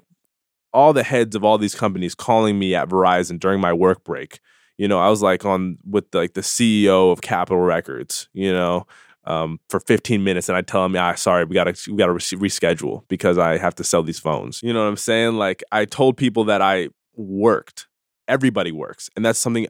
all 0.72 0.92
the 0.92 1.02
heads 1.02 1.34
of 1.34 1.42
all 1.42 1.58
these 1.58 1.74
companies 1.74 2.14
calling 2.14 2.58
me 2.58 2.74
at 2.74 2.88
Verizon 2.88 3.40
during 3.40 3.60
my 3.60 3.72
work 3.72 4.04
break. 4.04 4.40
You 4.76 4.88
know, 4.88 4.98
I 4.98 5.08
was 5.08 5.22
like 5.22 5.44
on 5.46 5.78
with 5.88 6.04
like 6.14 6.34
the 6.34 6.42
CEO 6.42 7.10
of 7.10 7.22
Capitol 7.22 7.60
Records, 7.60 8.28
you 8.34 8.52
know, 8.52 8.86
um, 9.26 9.58
for 9.68 9.80
15 9.80 10.22
minutes, 10.22 10.48
and 10.48 10.56
I 10.56 10.62
tell 10.62 10.84
him, 10.84 10.94
"Yeah, 10.94 11.14
sorry, 11.14 11.44
we 11.44 11.54
gotta 11.54 11.74
we 11.90 11.96
gotta 11.96 12.12
reschedule 12.12 13.02
because 13.08 13.38
I 13.38 13.58
have 13.58 13.74
to 13.76 13.84
sell 13.84 14.02
these 14.02 14.18
phones." 14.18 14.62
You 14.62 14.72
know 14.72 14.82
what 14.82 14.88
I'm 14.88 14.96
saying? 14.96 15.34
Like 15.36 15.62
I 15.72 15.84
told 15.84 16.16
people 16.16 16.44
that 16.44 16.62
I 16.62 16.88
worked. 17.14 17.88
Everybody 18.28 18.72
works, 18.72 19.08
and 19.16 19.24
that's 19.24 19.38
something 19.38 19.66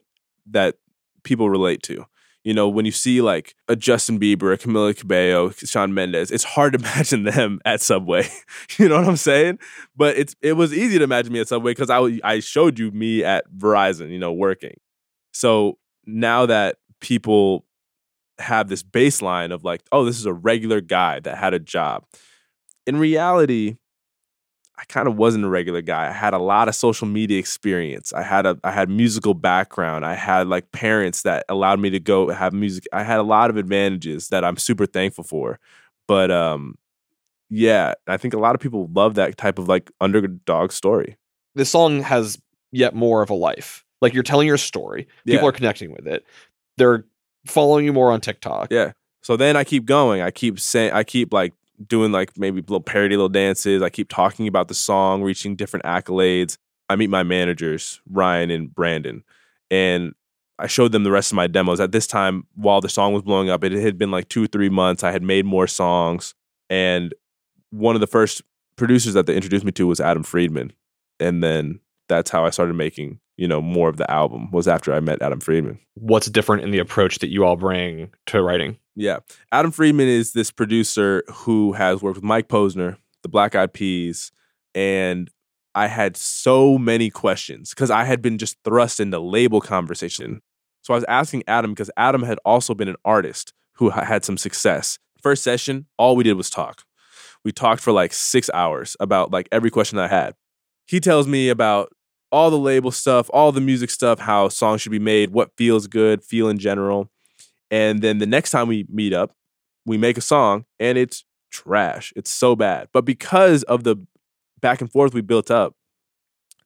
that 0.51 0.77
people 1.25 1.51
relate 1.51 1.83
to. 1.85 2.07
You 2.45 2.55
know, 2.55 2.69
when 2.69 2.87
you 2.87 2.93
see 2.93 3.21
like 3.21 3.57
a 3.67 3.75
Justin 3.75 4.21
Bieber, 4.21 4.55
a 4.55 4.57
Camila 4.57 4.97
Cabello, 4.97 5.51
Shawn 5.51 5.93
Mendes, 5.93 6.31
it's 6.31 6.45
hard 6.45 6.75
to 6.75 6.79
imagine 6.81 7.25
them 7.25 7.61
at 7.65 7.83
Subway. 7.83 8.29
you 8.79 8.89
know 8.89 8.97
what 8.97 9.09
I'm 9.09 9.17
saying? 9.17 9.59
But 9.97 10.17
it's 10.17 10.37
it 10.41 10.53
was 10.53 10.73
easy 10.73 10.99
to 10.99 11.05
imagine 11.05 11.33
me 11.33 11.41
at 11.41 11.49
Subway 11.49 11.73
because 11.73 11.91
I 11.91 12.21
I 12.23 12.41
showed 12.41 12.79
you 12.79 12.91
me 12.93 13.25
at 13.25 13.51
Verizon, 13.51 14.11
you 14.11 14.19
know, 14.19 14.33
working. 14.33 14.79
So 15.33 15.79
now 16.07 16.47
that 16.47 16.77
people 17.01 17.66
have 18.39 18.69
this 18.69 18.83
baseline 18.83 19.53
of 19.53 19.65
like, 19.65 19.83
oh, 19.93 20.05
this 20.05 20.19
is 20.19 20.27
a 20.27 20.33
regular 20.33 20.81
guy 20.81 21.21
that 21.21 21.39
had 21.39 21.55
a 21.55 21.59
job. 21.59 22.05
In 22.87 22.97
reality, 22.99 23.77
I 24.79 24.85
kind 24.85 25.09
of 25.09 25.17
wasn't 25.17 25.45
a 25.45 25.49
regular 25.49 25.81
guy. 25.81 26.09
I 26.09 26.13
had 26.13 26.35
a 26.35 26.39
lot 26.39 26.69
of 26.69 26.75
social 26.75 27.07
media 27.07 27.39
experience. 27.39 28.13
I 28.13 28.23
had 28.23 28.45
a 28.45 28.59
I 28.63 28.73
had 28.73 28.91
musical 28.91 29.33
background. 29.33 30.05
I 30.05 30.15
had 30.15 30.49
like 30.49 30.71
parents 30.73 31.23
that 31.23 31.45
allowed 31.49 31.81
me 31.81 31.89
to 31.91 31.99
go 31.99 32.29
have 32.29 32.53
music. 32.53 32.85
I 32.93 33.03
had 33.03 33.19
a 33.19 33.23
lot 33.23 33.49
of 33.49 33.57
advantages 33.57 34.29
that 34.29 34.45
I'm 34.45 34.59
super 34.59 34.85
thankful 34.85 35.25
for. 35.25 35.59
But 36.07 36.31
um 36.31 36.77
yeah, 37.49 37.95
I 38.07 38.17
think 38.19 38.35
a 38.35 38.39
lot 38.39 38.55
of 38.55 38.61
people 38.61 38.91
love 38.93 39.15
that 39.15 39.37
type 39.39 39.59
of 39.59 39.67
like 39.69 39.91
underdog 40.01 40.73
story. 40.73 41.17
This 41.55 41.71
song 41.71 42.03
has 42.03 42.39
yet 42.71 42.95
more 42.95 43.23
of 43.23 43.31
a 43.31 43.35
life. 43.35 43.85
Like 44.03 44.13
you're 44.13 44.23
telling 44.25 44.47
your 44.47 44.59
story. 44.59 45.07
People 45.25 45.43
Yeah. 45.45 45.49
are 45.49 45.53
connecting 45.53 45.91
with 45.93 46.07
it. 46.07 46.27
They're 46.77 47.07
following 47.47 47.85
you 47.85 47.93
more 47.93 48.11
on 48.11 48.21
TikTok. 48.21 48.69
Yeah. 48.71 48.93
So 49.23 49.37
then 49.37 49.57
I 49.57 49.65
keep 49.65 49.87
going. 49.87 50.23
I 50.23 50.31
keep 50.31 50.61
saying 50.61 50.93
I 50.93 51.03
keep 51.03 51.33
like 51.33 51.53
doing 51.85 52.13
like 52.13 52.39
maybe 52.39 52.61
little 52.61 52.81
parody 52.81 53.17
little 53.17 53.29
dances. 53.29 53.83
I 53.83 53.91
keep 53.91 54.09
talking 54.09 54.47
about 54.47 54.69
the 54.69 54.75
song, 54.75 55.23
reaching 55.23 55.57
different 55.57 55.85
accolades. 55.85 56.59
I 56.89 56.97
meet 56.97 57.11
my 57.11 57.23
managers, 57.23 58.01
Ryan 58.09 58.51
and 58.51 58.73
Brandon, 58.73 59.25
and 59.71 60.15
I 60.59 60.69
showed 60.69 60.93
them 60.93 61.03
the 61.03 61.11
rest 61.11 61.33
of 61.33 61.37
my 61.37 61.49
demos. 61.49 61.81
At 61.81 61.93
this 61.93 62.07
time, 62.07 62.47
while 62.55 62.81
the 62.81 62.89
song 62.89 63.13
was 63.13 63.23
blowing 63.23 63.51
up, 63.51 63.65
it 63.65 63.73
had 63.73 63.99
been 63.99 64.11
like 64.11 64.29
two 64.29 64.47
three 64.47 64.69
months. 64.69 65.03
I 65.03 65.11
had 65.11 65.23
made 65.23 65.45
more 65.45 65.67
songs, 65.67 66.35
and 66.71 67.13
one 67.71 67.97
of 67.97 68.01
the 68.01 68.07
first 68.07 68.43
producers 68.77 69.15
that 69.15 69.27
they 69.27 69.35
introduced 69.35 69.65
me 69.65 69.73
to 69.73 69.87
was 69.87 70.01
Adam 70.01 70.23
Friedman, 70.23 70.73
and 71.19 71.43
then 71.43 71.81
that's 72.09 72.31
how 72.31 72.47
I 72.47 72.51
started 72.51 72.75
making 72.75 73.19
you 73.37 73.47
know 73.49 73.61
more 73.61 73.89
of 73.89 73.97
the 73.97 74.11
album. 74.11 74.51
Was 74.51 74.69
after 74.69 74.93
I 74.93 75.01
met 75.01 75.23
Adam 75.23 75.41
Friedman. 75.41 75.79
What's 75.95 76.29
different 76.29 76.65
in 76.65 76.71
the 76.71 76.79
approach 76.79 77.19
that 77.21 77.29
you 77.29 77.45
all 77.45 77.57
bring 77.57 78.11
to 78.27 78.43
writing? 78.43 78.79
Yeah. 78.95 79.19
Adam 79.53 79.71
Friedman 79.71 80.09
is 80.09 80.33
this 80.33 80.51
producer 80.51 81.23
who 81.31 81.73
has 81.73 82.03
worked 82.03 82.17
with 82.17 82.25
Mike 82.25 82.49
Posner, 82.49 82.97
the 83.23 83.29
Black 83.29 83.55
Eyed 83.55 83.75
Peas, 83.75 84.33
and 84.75 85.31
I 85.75 85.89
had 85.89 86.17
so 86.17 86.79
many 86.79 87.11
questions 87.11 87.71
because 87.71 87.91
I 87.91 88.05
had 88.05 88.23
been 88.23 88.39
just 88.39 88.57
thrust 88.65 88.99
into 88.99 89.21
label 89.21 89.61
conversation. 89.61 90.41
So 90.81 90.95
I 90.95 90.97
was 90.97 91.05
asking 91.05 91.45
Adam 91.47 91.73
because 91.73 91.91
Adam 91.99 92.23
had 92.23 92.39
also 92.47 92.75
been 92.75 92.89
an 92.89 92.97
artist 93.05 93.53
who 93.75 93.91
had 93.91 94.25
some 94.25 94.39
success. 94.39 94.99
First 95.21 95.43
session, 95.43 95.87
all 95.99 96.17
we 96.17 96.25
did 96.25 96.35
was 96.35 96.49
talk. 96.49 96.85
We 97.45 97.53
talked 97.53 97.83
for 97.83 97.93
like 97.93 98.15
six 98.15 98.49
hours 98.55 98.97
about 99.01 99.31
like 99.31 99.49
every 99.53 99.71
question 99.71 99.99
I 99.99 100.09
had. 100.09 100.35
He 100.87 100.99
tells 100.99 101.27
me 101.27 101.51
about 101.51 101.93
all 102.37 102.51
the 102.51 102.59
label 102.59 102.91
stuff, 102.91 103.31
all 103.33 103.51
the 103.51 103.63
music 103.63 103.89
stuff, 103.89 104.19
how 104.19 104.47
songs 104.51 104.83
should 104.83 104.93
be 104.93 104.99
made, 104.99 105.31
what 105.31 105.51
feels 105.57 105.87
good, 105.87 106.23
feel 106.23 106.51
in 106.51 106.59
general. 106.59 107.11
And 107.71 108.03
then 108.03 108.19
the 108.19 108.27
next 108.27 108.51
time 108.51 108.69
we 108.69 108.85
meet 108.91 109.15
up, 109.15 109.35
we 109.87 109.97
make 109.97 110.19
a 110.19 110.21
song 110.21 110.67
and 110.79 110.99
it's 110.99 111.25
trash. 111.51 112.13
It's 112.15 112.31
so 112.31 112.55
bad. 112.55 112.89
But 112.93 113.07
because 113.07 113.63
of 113.63 113.85
the 113.85 113.97
back 114.61 114.83
and 114.83 114.93
forth 114.93 115.15
we 115.15 115.23
built 115.23 115.51
up, 115.51 115.77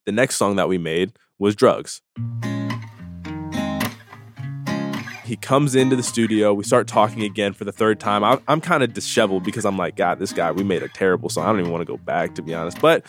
the 0.06 0.12
next 0.12 0.38
song 0.38 0.56
that 0.56 0.68
we 0.68 0.76
made 0.76 1.12
was 1.38 1.54
Drugs. 1.54 2.02
He 5.30 5.36
comes 5.36 5.76
into 5.76 5.94
the 5.94 6.02
studio. 6.02 6.52
We 6.52 6.64
start 6.64 6.88
talking 6.88 7.22
again 7.22 7.52
for 7.52 7.62
the 7.62 7.70
third 7.70 8.00
time. 8.00 8.24
I, 8.24 8.40
I'm 8.48 8.60
kind 8.60 8.82
of 8.82 8.92
disheveled 8.92 9.44
because 9.44 9.64
I'm 9.64 9.76
like, 9.76 9.94
God, 9.94 10.18
this 10.18 10.32
guy, 10.32 10.50
we 10.50 10.64
made 10.64 10.82
a 10.82 10.88
terrible 10.88 11.28
song. 11.28 11.44
I 11.44 11.50
don't 11.50 11.60
even 11.60 11.70
want 11.70 11.82
to 11.82 11.84
go 11.84 11.98
back, 11.98 12.34
to 12.34 12.42
be 12.42 12.52
honest. 12.52 12.80
But 12.80 13.06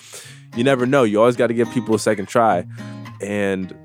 you 0.55 0.63
never 0.63 0.85
know. 0.85 1.01
You 1.01 1.19
always 1.19 1.35
got 1.35 1.47
to 1.47 1.55
give 1.55 1.67
people 1.71 1.95
a 1.95 1.99
second 1.99 2.27
try. 2.27 2.63
And 3.21 3.75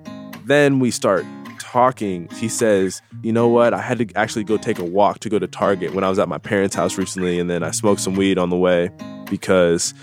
then 0.44 0.80
we 0.80 0.90
start 0.90 1.24
talking. 1.60 2.28
He 2.34 2.46
says, 2.46 3.00
You 3.22 3.32
know 3.32 3.48
what? 3.48 3.72
I 3.72 3.80
had 3.80 4.00
to 4.00 4.14
actually 4.16 4.44
go 4.44 4.58
take 4.58 4.78
a 4.78 4.84
walk 4.84 5.20
to 5.20 5.30
go 5.30 5.38
to 5.38 5.46
Target 5.46 5.94
when 5.94 6.04
I 6.04 6.10
was 6.10 6.18
at 6.18 6.28
my 6.28 6.36
parents' 6.36 6.76
house 6.76 6.98
recently. 6.98 7.38
And 7.38 7.48
then 7.48 7.62
I 7.62 7.70
smoked 7.70 8.02
some 8.02 8.16
weed 8.16 8.36
on 8.36 8.50
the 8.50 8.58
way 8.58 8.90
because, 9.30 9.94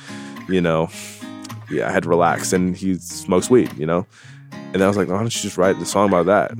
you 0.49 0.59
know, 0.59 0.89
yeah, 1.69 1.87
I 1.87 1.91
had 1.91 2.01
to 2.01 2.09
relax. 2.09 2.51
And 2.51 2.75
he 2.75 2.95
smokes 2.95 3.51
weed, 3.51 3.71
you 3.77 3.85
know? 3.85 4.07
And 4.73 4.81
I 4.81 4.87
was 4.87 4.97
like, 4.97 5.07
Why 5.07 5.17
don't 5.19 5.35
you 5.35 5.41
just 5.43 5.59
write 5.59 5.77
the 5.77 5.85
song 5.85 6.07
about 6.07 6.25
that? 6.25 6.57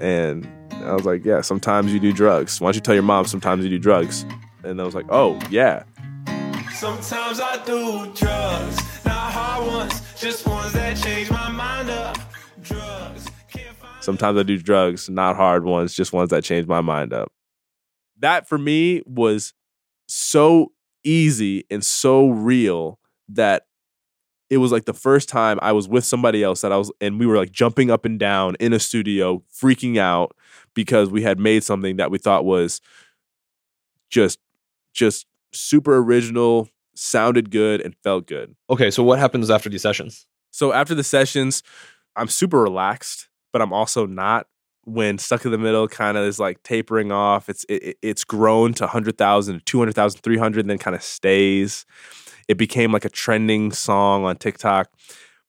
And 0.00 0.44
I 0.84 0.92
was 0.92 1.04
like, 1.04 1.24
Yeah, 1.24 1.40
sometimes 1.40 1.92
you 1.92 2.00
do 2.00 2.12
drugs. 2.12 2.60
Why 2.60 2.68
don't 2.68 2.76
you 2.76 2.80
tell 2.80 2.94
your 2.94 3.02
mom 3.02 3.26
sometimes 3.26 3.64
you 3.64 3.70
do 3.70 3.78
drugs? 3.78 4.24
And 4.62 4.80
I 4.80 4.84
was 4.84 4.94
like, 4.94 5.06
Oh, 5.08 5.38
yeah. 5.50 5.84
Sometimes 6.72 7.40
I 7.40 7.62
do 7.64 8.12
drugs, 8.14 8.76
not 9.04 9.32
hard 9.32 9.66
ones, 9.66 10.02
just 10.18 10.46
ones 10.46 10.72
that 10.72 10.96
change 10.96 11.30
my 11.30 11.48
mind 11.50 11.90
up. 11.90 12.18
Drugs. 12.62 13.26
Can't 13.48 13.76
find 13.76 14.02
Sometimes 14.04 14.38
I 14.38 14.42
do 14.42 14.58
drugs, 14.58 15.08
not 15.08 15.36
hard 15.36 15.64
ones, 15.64 15.94
just 15.94 16.12
ones 16.12 16.30
that 16.30 16.44
change 16.44 16.66
my 16.66 16.80
mind 16.80 17.12
up. 17.12 17.32
That 18.18 18.48
for 18.48 18.58
me 18.58 19.02
was 19.06 19.52
so 20.06 20.72
easy 21.04 21.64
and 21.70 21.84
so 21.84 22.28
real 22.30 22.98
that 23.28 23.62
it 24.50 24.58
was 24.58 24.72
like 24.72 24.84
the 24.84 24.94
first 24.94 25.28
time 25.28 25.58
I 25.62 25.72
was 25.72 25.88
with 25.88 26.04
somebody 26.04 26.42
else 26.42 26.60
that 26.60 26.72
I 26.72 26.76
was, 26.76 26.92
and 27.00 27.18
we 27.18 27.26
were 27.26 27.36
like 27.36 27.52
jumping 27.52 27.90
up 27.90 28.04
and 28.04 28.18
down 28.18 28.56
in 28.60 28.72
a 28.72 28.78
studio, 28.78 29.42
freaking 29.52 29.98
out 29.98 30.36
because 30.74 31.10
we 31.10 31.22
had 31.22 31.38
made 31.38 31.64
something 31.64 31.96
that 31.96 32.10
we 32.10 32.18
thought 32.18 32.44
was 32.44 32.80
just, 34.10 34.38
just 34.92 35.26
super 35.52 35.98
original, 35.98 36.68
sounded 36.94 37.50
good, 37.50 37.80
and 37.80 37.96
felt 38.02 38.26
good. 38.26 38.54
Okay, 38.70 38.90
so 38.90 39.02
what 39.02 39.18
happens 39.18 39.50
after 39.50 39.68
these 39.68 39.82
sessions? 39.82 40.26
So 40.50 40.72
after 40.72 40.94
the 40.94 41.04
sessions, 41.04 41.62
I'm 42.16 42.28
super 42.28 42.60
relaxed, 42.60 43.28
but 43.52 43.62
I'm 43.62 43.72
also 43.72 44.06
not. 44.06 44.46
When 44.86 45.16
stuck 45.16 45.46
in 45.46 45.50
the 45.50 45.56
middle 45.56 45.88
kind 45.88 46.18
of 46.18 46.26
is 46.26 46.38
like 46.38 46.62
tapering 46.62 47.10
off, 47.10 47.48
it's 47.48 47.64
it, 47.70 47.96
it's 48.02 48.22
grown 48.22 48.74
to 48.74 48.84
100,000, 48.84 49.64
200,000, 49.64 50.20
300, 50.20 50.60
and 50.60 50.70
then 50.70 50.76
kind 50.76 50.94
of 50.94 51.02
stays. 51.02 51.86
It 52.48 52.58
became 52.58 52.92
like 52.92 53.04
a 53.04 53.08
trending 53.08 53.72
song 53.72 54.24
on 54.24 54.36
TikTok, 54.36 54.90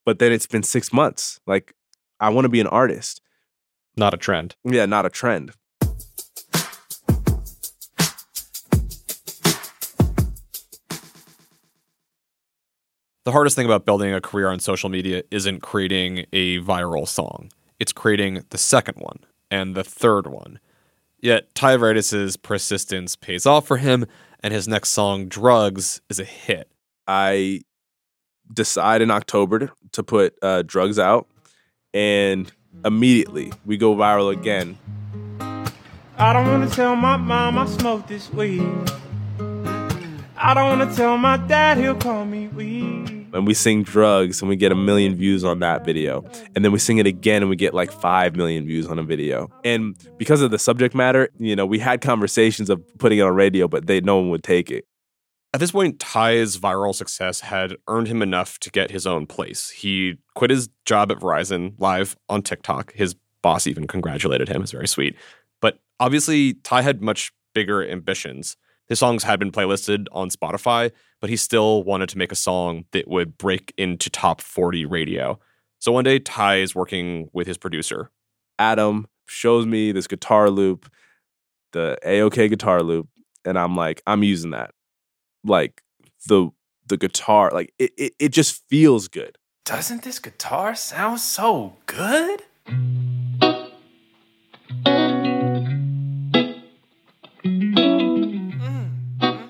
but 0.06 0.20
then 0.20 0.32
it's 0.32 0.48
been 0.48 0.64
six 0.64 0.94
months. 0.94 1.40
Like 1.46 1.74
I 2.20 2.30
want 2.30 2.46
to 2.46 2.50
be 2.50 2.60
an 2.60 2.68
artist. 2.68 3.22
Not 3.98 4.14
a 4.14 4.18
trend. 4.18 4.56
Yeah, 4.64 4.86
not 4.86 5.06
a 5.06 5.10
trend. 5.10 5.52
The 13.25 13.32
hardest 13.32 13.56
thing 13.56 13.66
about 13.66 13.86
building 13.86 14.14
a 14.14 14.22
career 14.22 14.50
on 14.50 14.60
social 14.60 14.88
media 14.88 15.24
isn't 15.32 15.62
creating 15.62 16.25
a 16.32 16.60
viral 16.60 17.08
song. 17.08 17.50
It's 17.80 17.92
creating 17.92 18.46
the 18.52 18.58
second 18.60 18.98
one 19.00 19.18
and 19.50 19.74
the 19.74 19.84
third 19.84 20.28
one. 20.28 20.60
Yet 21.20 21.56
Tai 21.56 21.78
Verdes' 21.78 22.38
persistence 22.38 23.16
pays 23.16 23.48
off 23.48 23.66
for 23.66 23.78
him, 23.78 24.06
and 24.42 24.54
his 24.54 24.68
next 24.68 24.90
song, 24.90 25.28
Drugs, 25.28 26.02
is 26.08 26.20
a 26.20 26.24
hit. 26.24 26.70
I 27.08 27.62
decide 28.52 29.02
in 29.02 29.12
October 29.12 29.72
to, 29.94 30.04
put 30.04 30.36
uh, 30.42 30.64
drugs 30.64 31.00
out, 31.00 31.28
and 31.94 32.52
immediately 32.84 33.52
we 33.66 33.78
go 33.78 33.96
viral 33.96 34.32
again. 34.32 34.78
I 36.18 36.34
don't 36.34 36.48
wanna 36.48 36.70
tell 36.70 36.96
my 36.96 37.18
mom 37.18 37.58
I 37.58 37.66
smoked 37.66 38.08
this 38.08 38.32
weed. 38.32 38.62
I 40.38 40.54
don't 40.54 40.80
wanna 40.80 40.94
tell 40.94 41.18
my 41.18 41.38
dad 41.38 41.78
he'll 41.78 41.96
call 41.96 42.26
me 42.26 42.48
weed. 42.48 43.28
And 43.34 43.46
we 43.46 43.54
sing 43.54 43.84
drugs 43.84 44.42
and 44.42 44.48
we 44.48 44.56
get 44.56 44.72
a 44.72 44.76
million 44.76 45.16
views 45.16 45.44
on 45.44 45.60
that 45.60 45.84
video. 45.84 46.24
And 46.56 46.64
then 46.64 46.72
we 46.72 46.80
sing 46.80 47.00
it 47.00 47.06
again 47.06 47.42
and 47.42 47.50
we 47.50 47.58
get 47.58 47.74
like 47.74 47.92
5 47.92 48.38
million 48.38 48.66
views 48.66 48.88
on 48.88 48.98
a 48.98 49.04
video. 49.04 49.50
And 49.66 49.98
because 50.18 50.42
of 50.42 50.52
the 50.52 50.60
subject 50.60 50.96
matter, 50.96 51.28
you 51.38 51.54
know, 51.54 51.66
we 51.66 51.80
had 51.80 52.00
conversations 52.00 52.70
of 52.70 52.82
putting 52.98 53.20
it 53.20 53.24
on 53.24 53.36
radio, 53.36 53.68
but 53.68 53.88
they 53.88 54.00
no 54.00 54.16
one 54.16 54.30
would 54.30 54.44
take 54.44 54.72
it. 54.72 54.86
At 55.56 55.62
this 55.62 55.72
point, 55.72 56.02
Tai's 56.02 56.58
viral 56.58 56.94
success 56.94 57.40
had 57.40 57.78
earned 57.88 58.10
him 58.10 58.22
enough 58.22 58.60
to 58.60 58.70
get 58.70 58.92
his 58.92 59.08
own 59.08 59.26
place. 59.26 59.70
He 59.70 60.18
quit 60.34 60.52
his 60.52 60.68
job 60.84 61.14
at 61.14 61.20
Verizon 61.20 61.76
live 61.78 62.18
on 62.28 62.42
TikTok. 62.42 62.92
His 62.92 63.16
boss 63.42 63.66
even 63.66 63.88
congratulated 63.88 64.50
him. 64.50 64.64
It's 64.64 64.74
very 64.74 64.90
sweet. 64.90 65.16
But 65.62 65.80
obviously, 65.98 66.56
Tai 66.56 66.82
had 66.82 67.02
much 67.02 67.32
bigger 67.54 67.90
ambitions. 67.90 68.58
His 68.90 69.00
songs 69.00 69.24
had 69.24 69.40
been 69.40 69.54
playlisted 69.54 70.08
on 70.12 70.30
Spotify, 70.30 70.92
but 71.22 71.30
he 71.30 71.38
still 71.38 71.84
wanted 71.84 72.10
to 72.10 72.18
make 72.18 72.34
a 72.34 72.36
song 72.36 72.84
that 72.92 73.08
would 73.08 73.38
break 73.38 73.74
into 73.78 74.10
top 74.10 74.42
40 74.42 74.86
radio. 74.86 75.40
So 75.80 75.94
one 75.94 76.04
day, 76.04 76.20
Tai 76.20 76.58
is 76.58 76.76
working 76.76 77.30
with 77.32 77.48
his 77.48 77.58
producer. 77.58 78.12
Adam 78.60 79.08
shows 79.26 79.66
me 79.66 79.94
this 79.94 80.08
guitar 80.08 80.50
loop, 80.50 80.92
the 81.72 81.98
AOK 82.06 82.50
guitar 82.50 82.84
loop, 82.84 83.08
and 83.46 83.58
I'm 83.58 83.78
like, 83.78 84.02
I'm 84.06 84.22
using 84.22 84.52
that. 84.52 84.72
Like 85.46 85.84
the 86.28 86.50
the 86.88 86.98
guitar, 86.98 87.52
like 87.54 87.74
it, 87.78 87.92
it, 87.98 88.14
it 88.20 88.30
just 88.30 88.64
feels 88.68 89.08
good. 89.08 89.38
Doesn't 89.64 90.04
this 90.04 90.20
guitar 90.20 90.75
sound 90.75 91.20
so 91.20 91.78
good? 91.86 92.44
Mm-hmm. 92.68 93.06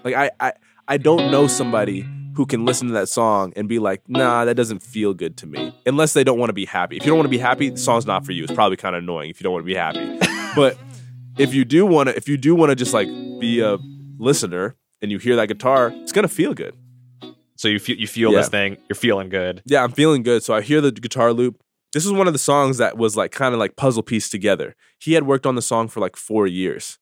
Like 0.04 0.16
I, 0.16 0.32
I 0.40 0.54
I 0.88 0.98
don't 0.98 1.32
know 1.32 1.48
somebody 1.48 2.06
who 2.36 2.46
can 2.46 2.66
listen 2.66 2.90
to 2.90 2.94
that 2.94 3.08
song 3.08 3.54
and 3.56 3.70
be 3.70 3.80
like, 3.80 4.02
nah, 4.10 4.44
that 4.46 4.56
doesn't 4.56 4.84
feel 4.84 5.14
good 5.14 5.38
to 5.38 5.48
me. 5.48 5.74
Unless 5.86 6.14
they 6.14 6.24
don't 6.24 6.38
want 6.38 6.50
to 6.50 6.54
be 6.54 6.66
happy. 6.66 6.98
If 6.98 7.06
you 7.06 7.10
don't 7.10 7.18
want 7.18 7.28
to 7.28 7.32
be 7.32 7.38
happy, 7.38 7.70
the 7.70 7.78
song's 7.78 8.06
not 8.06 8.26
for 8.26 8.34
you. 8.34 8.44
It's 8.44 8.52
probably 8.52 8.76
kind 8.76 8.96
of 8.96 9.04
annoying 9.04 9.30
if 9.30 9.40
you 9.40 9.46
don't 9.46 9.54
want 9.54 9.64
to 9.64 9.68
be 9.68 9.76
happy. 9.76 10.20
but 10.56 10.78
if 11.38 11.54
you 11.54 11.64
do 11.64 11.86
want 11.86 12.10
to, 12.10 12.18
if 12.18 12.28
you 12.28 12.36
do 12.36 12.54
want 12.54 12.72
to 12.72 12.76
just 12.76 12.94
like 12.94 13.08
be 13.40 13.62
a 13.62 13.78
listener 14.18 14.76
and 15.06 15.12
you 15.12 15.20
hear 15.20 15.36
that 15.36 15.48
guitar, 15.48 15.94
it's 15.98 16.12
gonna 16.12 16.28
feel 16.28 16.56
good. 16.56 16.74
So 17.58 17.68
you 17.68 17.78
feel 17.78 17.96
you 17.96 18.08
feel 18.08 18.32
Yeah. 18.34 18.40
this 18.40 18.50
thing, 18.50 18.78
you're 18.90 18.96
feeling 18.96 19.30
good. 19.30 19.62
Yeah, 19.66 19.84
I'm 19.84 19.92
feeling 19.92 20.24
good. 20.24 20.44
So 20.44 20.56
I 20.56 20.62
hear 20.62 20.82
the 20.82 20.92
guitar 20.92 21.32
loop. 21.32 21.62
This 21.94 22.08
is 22.08 22.12
one 22.12 22.26
of 22.26 22.34
the 22.34 22.40
songs 22.40 22.80
that 22.80 22.98
was 22.98 23.16
like 23.16 23.32
kind 23.32 23.54
of 23.54 23.60
like 23.60 23.76
puzzle 23.76 24.02
piece 24.02 24.30
together. 24.30 24.76
He 25.00 25.14
had 25.14 25.28
worked 25.28 25.46
on 25.46 25.54
the 25.54 25.62
song 25.62 25.88
for 25.90 26.00
like 26.00 26.16
four 26.16 26.48
years. 26.48 26.98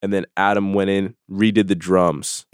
And 0.00 0.12
then 0.14 0.24
Adam 0.34 0.72
went 0.72 0.88
in, 0.88 1.14
redid 1.30 1.68
the 1.68 1.74
drums. 1.74 2.46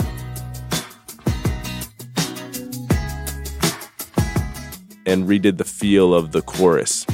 And 5.07 5.27
redid 5.29 5.59
the 5.59 5.65
feel 5.65 6.13
of 6.15 6.33
the 6.33 6.43
chorus. 6.43 7.07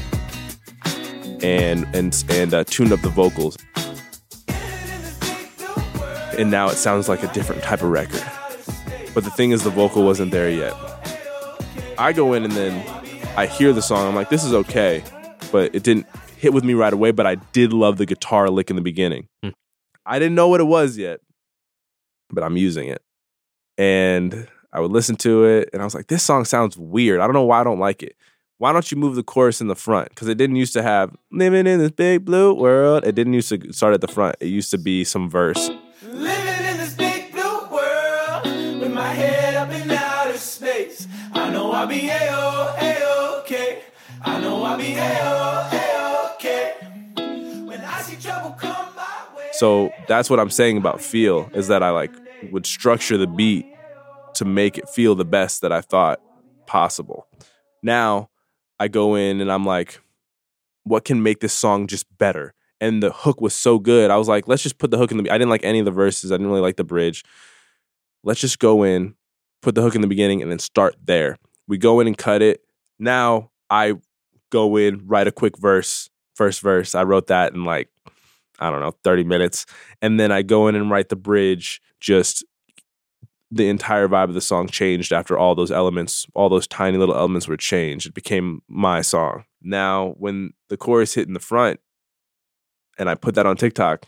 And 1.42 1.86
and 1.94 2.24
and 2.30 2.54
uh, 2.54 2.64
tuned 2.64 2.92
up 2.92 3.00
the 3.02 3.10
vocals. 3.10 3.56
And 6.38 6.50
now 6.50 6.68
it 6.68 6.76
sounds 6.76 7.08
like 7.08 7.22
a 7.22 7.32
different 7.32 7.62
type 7.62 7.82
of 7.82 7.90
record. 7.90 8.24
But 9.12 9.24
the 9.24 9.30
thing 9.30 9.50
is 9.50 9.64
the 9.64 9.70
vocal 9.70 10.04
wasn't 10.04 10.30
there 10.30 10.48
yet. 10.48 10.72
I 11.98 12.12
go 12.12 12.32
in 12.32 12.44
and 12.44 12.52
then 12.52 12.84
I 13.36 13.46
hear 13.46 13.72
the 13.72 13.82
song. 13.82 14.06
I'm 14.06 14.14
like, 14.14 14.30
this 14.30 14.44
is 14.44 14.54
okay, 14.54 15.02
but 15.50 15.74
it 15.74 15.82
didn't 15.82 16.06
hit 16.36 16.52
with 16.52 16.62
me 16.62 16.74
right 16.74 16.92
away. 16.92 17.10
But 17.10 17.26
I 17.26 17.34
did 17.34 17.72
love 17.72 17.98
the 17.98 18.06
guitar 18.06 18.48
lick 18.50 18.70
in 18.70 18.76
the 18.76 18.82
beginning. 18.82 19.26
Hmm. 19.42 19.50
I 20.06 20.18
didn't 20.18 20.36
know 20.36 20.48
what 20.48 20.60
it 20.60 20.64
was 20.64 20.96
yet, 20.96 21.20
but 22.30 22.44
I'm 22.44 22.56
using 22.56 22.88
it. 22.88 23.02
And 23.76 24.48
I 24.72 24.80
would 24.80 24.90
listen 24.90 25.16
to 25.16 25.44
it 25.44 25.70
and 25.72 25.82
I 25.82 25.84
was 25.84 25.94
like, 25.94 26.08
this 26.08 26.22
song 26.22 26.44
sounds 26.44 26.76
weird. 26.76 27.20
I 27.20 27.26
don't 27.26 27.34
know 27.34 27.44
why 27.44 27.60
I 27.60 27.64
don't 27.64 27.78
like 27.78 28.02
it. 28.02 28.16
Why 28.58 28.72
don't 28.72 28.90
you 28.90 28.96
move 28.96 29.14
the 29.14 29.22
chorus 29.22 29.60
in 29.60 29.68
the 29.68 29.76
front? 29.76 30.08
Because 30.10 30.28
it 30.28 30.36
didn't 30.36 30.56
used 30.56 30.72
to 30.72 30.82
have 30.82 31.14
living 31.30 31.66
in 31.66 31.78
this 31.78 31.92
big 31.92 32.24
blue 32.24 32.54
world. 32.54 33.04
It 33.04 33.14
didn't 33.14 33.34
used 33.34 33.48
to 33.50 33.72
start 33.72 33.94
at 33.94 34.00
the 34.00 34.08
front. 34.08 34.36
It 34.40 34.46
used 34.46 34.70
to 34.72 34.78
be 34.78 35.04
some 35.04 35.30
verse. 35.30 35.70
Living 36.14 36.64
in 36.70 36.76
this 36.78 36.94
big 36.94 37.32
blue 37.32 37.68
world 37.70 38.44
with 38.80 38.92
my 38.92 39.12
head 39.12 39.54
up 39.56 39.70
in 39.70 39.90
outer 39.90 40.38
space. 40.38 41.06
I 41.32 41.50
know 41.50 41.70
I'll 41.72 41.86
be 41.86 41.98
know 44.40 44.62
I'll 44.62 44.78
be. 44.78 44.94
When 47.66 47.80
I 47.80 48.00
see 48.00 48.16
trouble 48.16 48.52
come 48.52 48.94
my 48.96 49.36
way. 49.36 49.48
So 49.52 49.90
that's 50.06 50.30
what 50.30 50.40
I'm 50.40 50.48
saying 50.48 50.78
about 50.78 51.02
feel 51.02 51.50
is 51.52 51.68
that 51.68 51.82
I 51.82 51.90
like 51.90 52.14
would 52.50 52.64
structure 52.64 53.18
the 53.18 53.26
beat 53.26 53.66
to 54.34 54.46
make 54.46 54.78
it 54.78 54.88
feel 54.88 55.14
the 55.14 55.26
best 55.26 55.60
that 55.60 55.72
I 55.72 55.82
thought 55.82 56.20
possible. 56.66 57.26
Now 57.82 58.30
I 58.80 58.88
go 58.88 59.14
in 59.14 59.42
and 59.42 59.52
I'm 59.52 59.66
like, 59.66 60.00
what 60.84 61.04
can 61.04 61.22
make 61.22 61.40
this 61.40 61.52
song 61.52 61.86
just 61.86 62.06
better? 62.16 62.54
And 62.80 63.02
the 63.02 63.10
hook 63.10 63.40
was 63.40 63.54
so 63.54 63.78
good. 63.78 64.10
I 64.10 64.16
was 64.16 64.28
like, 64.28 64.46
let's 64.46 64.62
just 64.62 64.78
put 64.78 64.90
the 64.90 64.98
hook 64.98 65.10
in 65.10 65.22
the. 65.22 65.30
I 65.30 65.38
didn't 65.38 65.50
like 65.50 65.64
any 65.64 65.80
of 65.80 65.84
the 65.84 65.90
verses. 65.90 66.30
I 66.30 66.34
didn't 66.34 66.48
really 66.48 66.60
like 66.60 66.76
the 66.76 66.84
bridge. 66.84 67.24
Let's 68.22 68.40
just 68.40 68.58
go 68.58 68.82
in, 68.84 69.14
put 69.62 69.74
the 69.74 69.82
hook 69.82 69.94
in 69.94 70.00
the 70.00 70.06
beginning, 70.06 70.42
and 70.42 70.50
then 70.50 70.58
start 70.58 70.96
there. 71.02 71.36
We 71.66 71.78
go 71.78 72.00
in 72.00 72.06
and 72.06 72.16
cut 72.16 72.42
it. 72.42 72.60
Now 72.98 73.50
I 73.68 73.94
go 74.50 74.76
in, 74.76 75.06
write 75.06 75.26
a 75.26 75.32
quick 75.32 75.58
verse, 75.58 76.08
first 76.34 76.60
verse. 76.60 76.94
I 76.94 77.02
wrote 77.02 77.26
that 77.28 77.52
in 77.52 77.64
like 77.64 77.88
I 78.58 78.70
don't 78.70 78.80
know, 78.80 78.92
30 79.04 79.24
minutes. 79.24 79.66
And 80.02 80.18
then 80.18 80.32
I 80.32 80.42
go 80.42 80.68
in 80.68 80.74
and 80.74 80.90
write 80.90 81.08
the 81.08 81.16
bridge. 81.16 81.80
Just 82.00 82.44
the 83.50 83.68
entire 83.68 84.08
vibe 84.08 84.24
of 84.24 84.34
the 84.34 84.40
song 84.40 84.68
changed 84.68 85.12
after 85.12 85.38
all 85.38 85.54
those 85.54 85.70
elements, 85.70 86.26
all 86.34 86.48
those 86.48 86.66
tiny 86.66 86.98
little 86.98 87.14
elements 87.14 87.48
were 87.48 87.56
changed. 87.56 88.06
It 88.06 88.14
became 88.14 88.62
my 88.68 89.00
song. 89.00 89.44
Now, 89.62 90.14
when 90.18 90.50
the 90.68 90.76
chorus 90.76 91.14
hit 91.14 91.26
in 91.26 91.34
the 91.34 91.40
front 91.40 91.80
and 92.98 93.08
I 93.08 93.14
put 93.14 93.34
that 93.36 93.46
on 93.46 93.56
TikTok, 93.56 94.04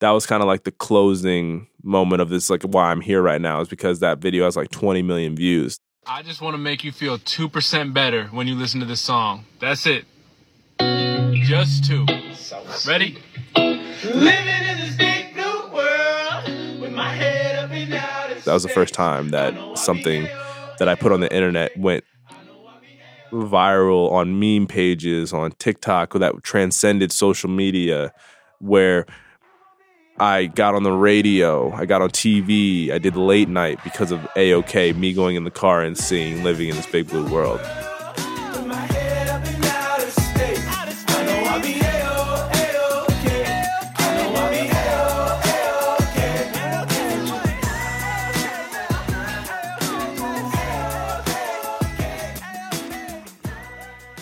that 0.00 0.10
was 0.10 0.26
kind 0.26 0.42
of 0.42 0.46
like 0.46 0.64
the 0.64 0.72
closing 0.72 1.68
moment 1.82 2.20
of 2.20 2.28
this, 2.28 2.50
like 2.50 2.62
why 2.62 2.90
I'm 2.90 3.00
here 3.00 3.22
right 3.22 3.40
now 3.40 3.60
is 3.60 3.68
because 3.68 4.00
that 4.00 4.18
video 4.18 4.44
has 4.44 4.56
like 4.56 4.70
20 4.70 5.02
million 5.02 5.36
views. 5.36 5.78
I 6.06 6.22
just 6.22 6.40
want 6.40 6.54
to 6.54 6.58
make 6.58 6.84
you 6.84 6.92
feel 6.92 7.18
2% 7.18 7.92
better 7.92 8.26
when 8.26 8.46
you 8.46 8.54
listen 8.54 8.80
to 8.80 8.86
this 8.86 9.00
song. 9.00 9.44
That's 9.60 9.86
it. 9.86 10.04
Just 11.32 11.84
two. 11.84 12.06
Ready? 12.86 13.18
Living 13.56 14.68
in 14.68 14.78
this 14.78 14.96
big 14.96 15.34
blue 15.34 15.72
world 15.72 16.80
with 16.80 16.92
my 16.92 17.12
head 17.12 17.64
up 17.64 17.70
in 17.72 17.92
outer 17.92 18.34
That 18.40 18.52
was 18.52 18.62
the 18.62 18.68
first 18.68 18.94
time 18.94 19.30
that 19.30 19.78
something 19.78 20.28
that 20.78 20.88
I 20.88 20.94
put 20.94 21.12
on 21.12 21.20
the 21.20 21.32
internet 21.34 21.76
went 21.76 22.04
viral 23.32 24.10
on 24.12 24.38
meme 24.38 24.66
pages, 24.66 25.32
on 25.32 25.52
TikTok, 25.52 26.14
that 26.14 26.42
transcended 26.42 27.12
social 27.12 27.50
media, 27.50 28.12
where 28.60 29.06
I 30.18 30.46
got 30.46 30.74
on 30.74 30.82
the 30.82 30.92
radio, 30.92 31.72
I 31.72 31.84
got 31.84 32.00
on 32.00 32.10
TV, 32.10 32.90
I 32.90 32.98
did 32.98 33.16
late 33.16 33.48
night 33.48 33.82
because 33.84 34.10
of 34.10 34.20
AOK, 34.36 34.96
me 34.96 35.12
going 35.12 35.36
in 35.36 35.44
the 35.44 35.50
car 35.50 35.82
and 35.82 35.96
seeing 35.96 36.42
Living 36.42 36.70
in 36.70 36.76
This 36.76 36.86
Big 36.86 37.08
Blue 37.08 37.28
World. 37.30 37.60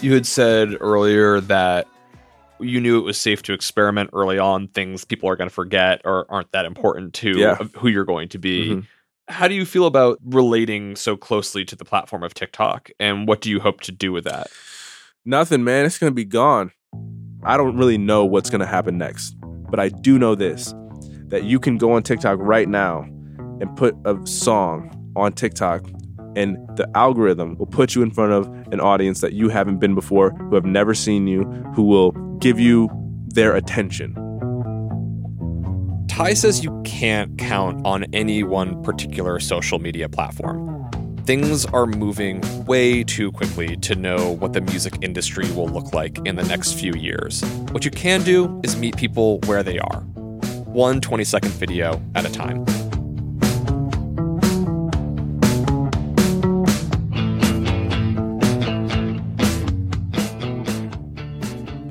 You 0.04 0.12
had 0.12 0.26
said 0.26 0.76
earlier 0.80 1.40
that 1.40 1.86
you 2.60 2.78
knew 2.78 2.98
it 2.98 3.04
was 3.04 3.16
safe 3.18 3.42
to 3.44 3.54
experiment 3.54 4.10
early 4.12 4.38
on 4.38 4.68
things 4.68 5.02
people 5.02 5.30
are 5.30 5.34
going 5.36 5.48
to 5.48 5.54
forget 5.54 6.02
or 6.04 6.26
aren't 6.30 6.52
that 6.52 6.66
important 6.66 7.14
to 7.14 7.30
Yeah. 7.30 7.54
who 7.78 7.88
you're 7.88 8.04
going 8.04 8.28
to 8.28 8.38
be. 8.38 8.68
Mhm. 8.68 8.86
How 9.28 9.48
do 9.48 9.54
you 9.54 9.64
feel 9.64 9.86
about 9.86 10.18
relating 10.22 10.94
so 10.94 11.16
closely 11.16 11.64
to 11.64 11.74
the 11.74 11.86
platform 11.86 12.22
of 12.22 12.34
TikTok 12.34 12.90
and 13.00 13.26
what 13.26 13.40
do 13.40 13.48
you 13.48 13.60
hope 13.60 13.80
to 13.80 13.92
do 13.92 14.12
with 14.12 14.24
that? 14.24 14.48
Nothing, 15.24 15.64
man. 15.64 15.86
It's 15.86 15.96
gonna 15.98 16.12
be 16.12 16.26
gone. 16.26 16.70
I 17.42 17.56
don't 17.56 17.74
really 17.78 17.96
know 17.96 18.26
what's 18.26 18.50
gonna 18.50 18.66
happen 18.66 18.98
next, 18.98 19.34
but 19.70 19.80
I 19.80 19.88
do 19.88 20.18
know 20.18 20.34
this: 20.34 20.74
that 21.28 21.44
you 21.44 21.58
can 21.58 21.78
go 21.78 21.92
on 21.92 22.02
TikTok 22.02 22.38
right 22.42 22.68
now 22.68 23.06
and 23.62 23.74
put 23.74 23.96
a 24.04 24.18
song 24.26 24.90
on 25.16 25.32
TikTok, 25.32 25.82
and 26.36 26.58
the 26.76 26.86
algorithm 26.94 27.56
will 27.56 27.64
put 27.66 27.94
you 27.94 28.02
in 28.02 28.10
front 28.10 28.32
of 28.32 28.53
an 28.74 28.80
audience 28.80 29.22
that 29.22 29.32
you 29.32 29.48
haven't 29.48 29.78
been 29.78 29.94
before, 29.94 30.30
who 30.32 30.54
have 30.54 30.66
never 30.66 30.92
seen 30.92 31.26
you, 31.26 31.44
who 31.74 31.84
will 31.84 32.12
give 32.40 32.60
you 32.60 32.90
their 33.28 33.56
attention. 33.56 34.14
Tai 36.08 36.34
says 36.34 36.62
you 36.62 36.82
can't 36.84 37.36
count 37.38 37.84
on 37.86 38.04
any 38.12 38.42
one 38.44 38.82
particular 38.82 39.40
social 39.40 39.78
media 39.78 40.08
platform. 40.08 40.70
Things 41.24 41.64
are 41.66 41.86
moving 41.86 42.42
way 42.66 43.02
too 43.02 43.32
quickly 43.32 43.76
to 43.78 43.94
know 43.94 44.32
what 44.32 44.52
the 44.52 44.60
music 44.60 44.94
industry 45.00 45.50
will 45.52 45.68
look 45.68 45.94
like 45.94 46.18
in 46.26 46.36
the 46.36 46.44
next 46.44 46.74
few 46.74 46.92
years. 46.92 47.42
What 47.70 47.84
you 47.84 47.90
can 47.90 48.22
do 48.22 48.60
is 48.62 48.76
meet 48.76 48.96
people 48.96 49.40
where 49.46 49.62
they 49.62 49.78
are, 49.78 50.00
one 50.66 51.00
20 51.00 51.24
second 51.24 51.52
video 51.52 52.00
at 52.14 52.26
a 52.26 52.30
time. 52.30 52.66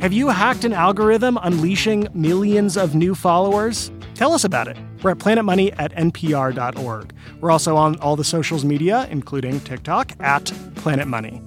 Have 0.04 0.12
you 0.12 0.28
hacked 0.28 0.66
an 0.66 0.74
algorithm 0.74 1.40
unleashing 1.44 2.10
millions 2.14 2.76
of 2.76 2.94
new 2.94 3.16
followers? 3.16 3.90
Tell 4.16 4.34
us 4.34 4.44
about 4.44 4.68
it. 4.68 4.76
We're 5.02 5.12
at 5.12 5.20
planetmoney 5.20 5.74
at 5.78 5.94
npr.org. 5.94 7.14
We're 7.40 7.52
also 7.52 7.78
on 7.78 7.98
all 8.02 8.18
the 8.18 8.26
socials 8.26 8.66
media, 8.66 9.08
including 9.10 9.62
TikTok, 9.62 10.12
at 10.20 10.52
Planet 10.76 11.08
Money. 11.08 11.42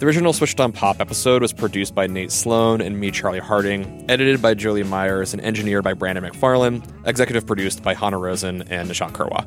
The 0.00 0.06
original 0.06 0.32
Switched 0.32 0.58
On 0.58 0.72
Pop 0.72 1.00
episode 1.00 1.40
was 1.40 1.52
produced 1.52 1.94
by 1.94 2.08
Nate 2.08 2.32
Sloan 2.32 2.80
and 2.80 2.98
me, 2.98 3.12
Charlie 3.12 3.38
Harding, 3.38 4.04
edited 4.08 4.42
by 4.42 4.54
Jolie 4.54 4.82
Myers, 4.82 5.32
and 5.32 5.40
engineered 5.44 5.84
by 5.84 5.94
Brandon 5.94 6.24
McFarlane, 6.24 6.84
executive 7.06 7.46
produced 7.46 7.84
by 7.84 7.94
Hannah 7.94 8.18
Rosen 8.18 8.62
and 8.62 8.90
Nishat 8.90 9.12
Kurwa. 9.12 9.46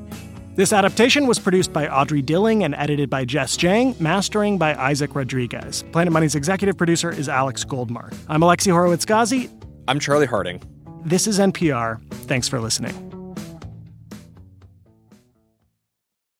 This 0.56 0.72
adaptation 0.72 1.26
was 1.26 1.40
produced 1.40 1.74
by 1.74 1.88
Audrey 1.88 2.22
Dilling 2.22 2.64
and 2.64 2.76
edited 2.76 3.10
by 3.10 3.26
Jess 3.26 3.58
Jiang, 3.58 4.00
mastering 4.00 4.60
by 4.60 4.76
Isaac 4.76 5.16
Rodriguez. 5.16 5.84
Planet 5.92 6.14
Money's 6.14 6.36
executive 6.36 6.78
producer 6.78 7.10
is 7.10 7.28
Alex 7.28 7.66
Goldmark. 7.66 8.16
I'm 8.28 8.42
Alexi 8.42 8.72
Horowitz 8.72 9.04
Ghazi. 9.04 9.50
I'm 9.88 10.00
Charlie 10.00 10.28
Harding. 10.28 10.62
This 11.06 11.26
is 11.26 11.40
NPR. 11.40 12.00
Thanks 12.28 12.48
for 12.48 12.60
listening. 12.60 13.13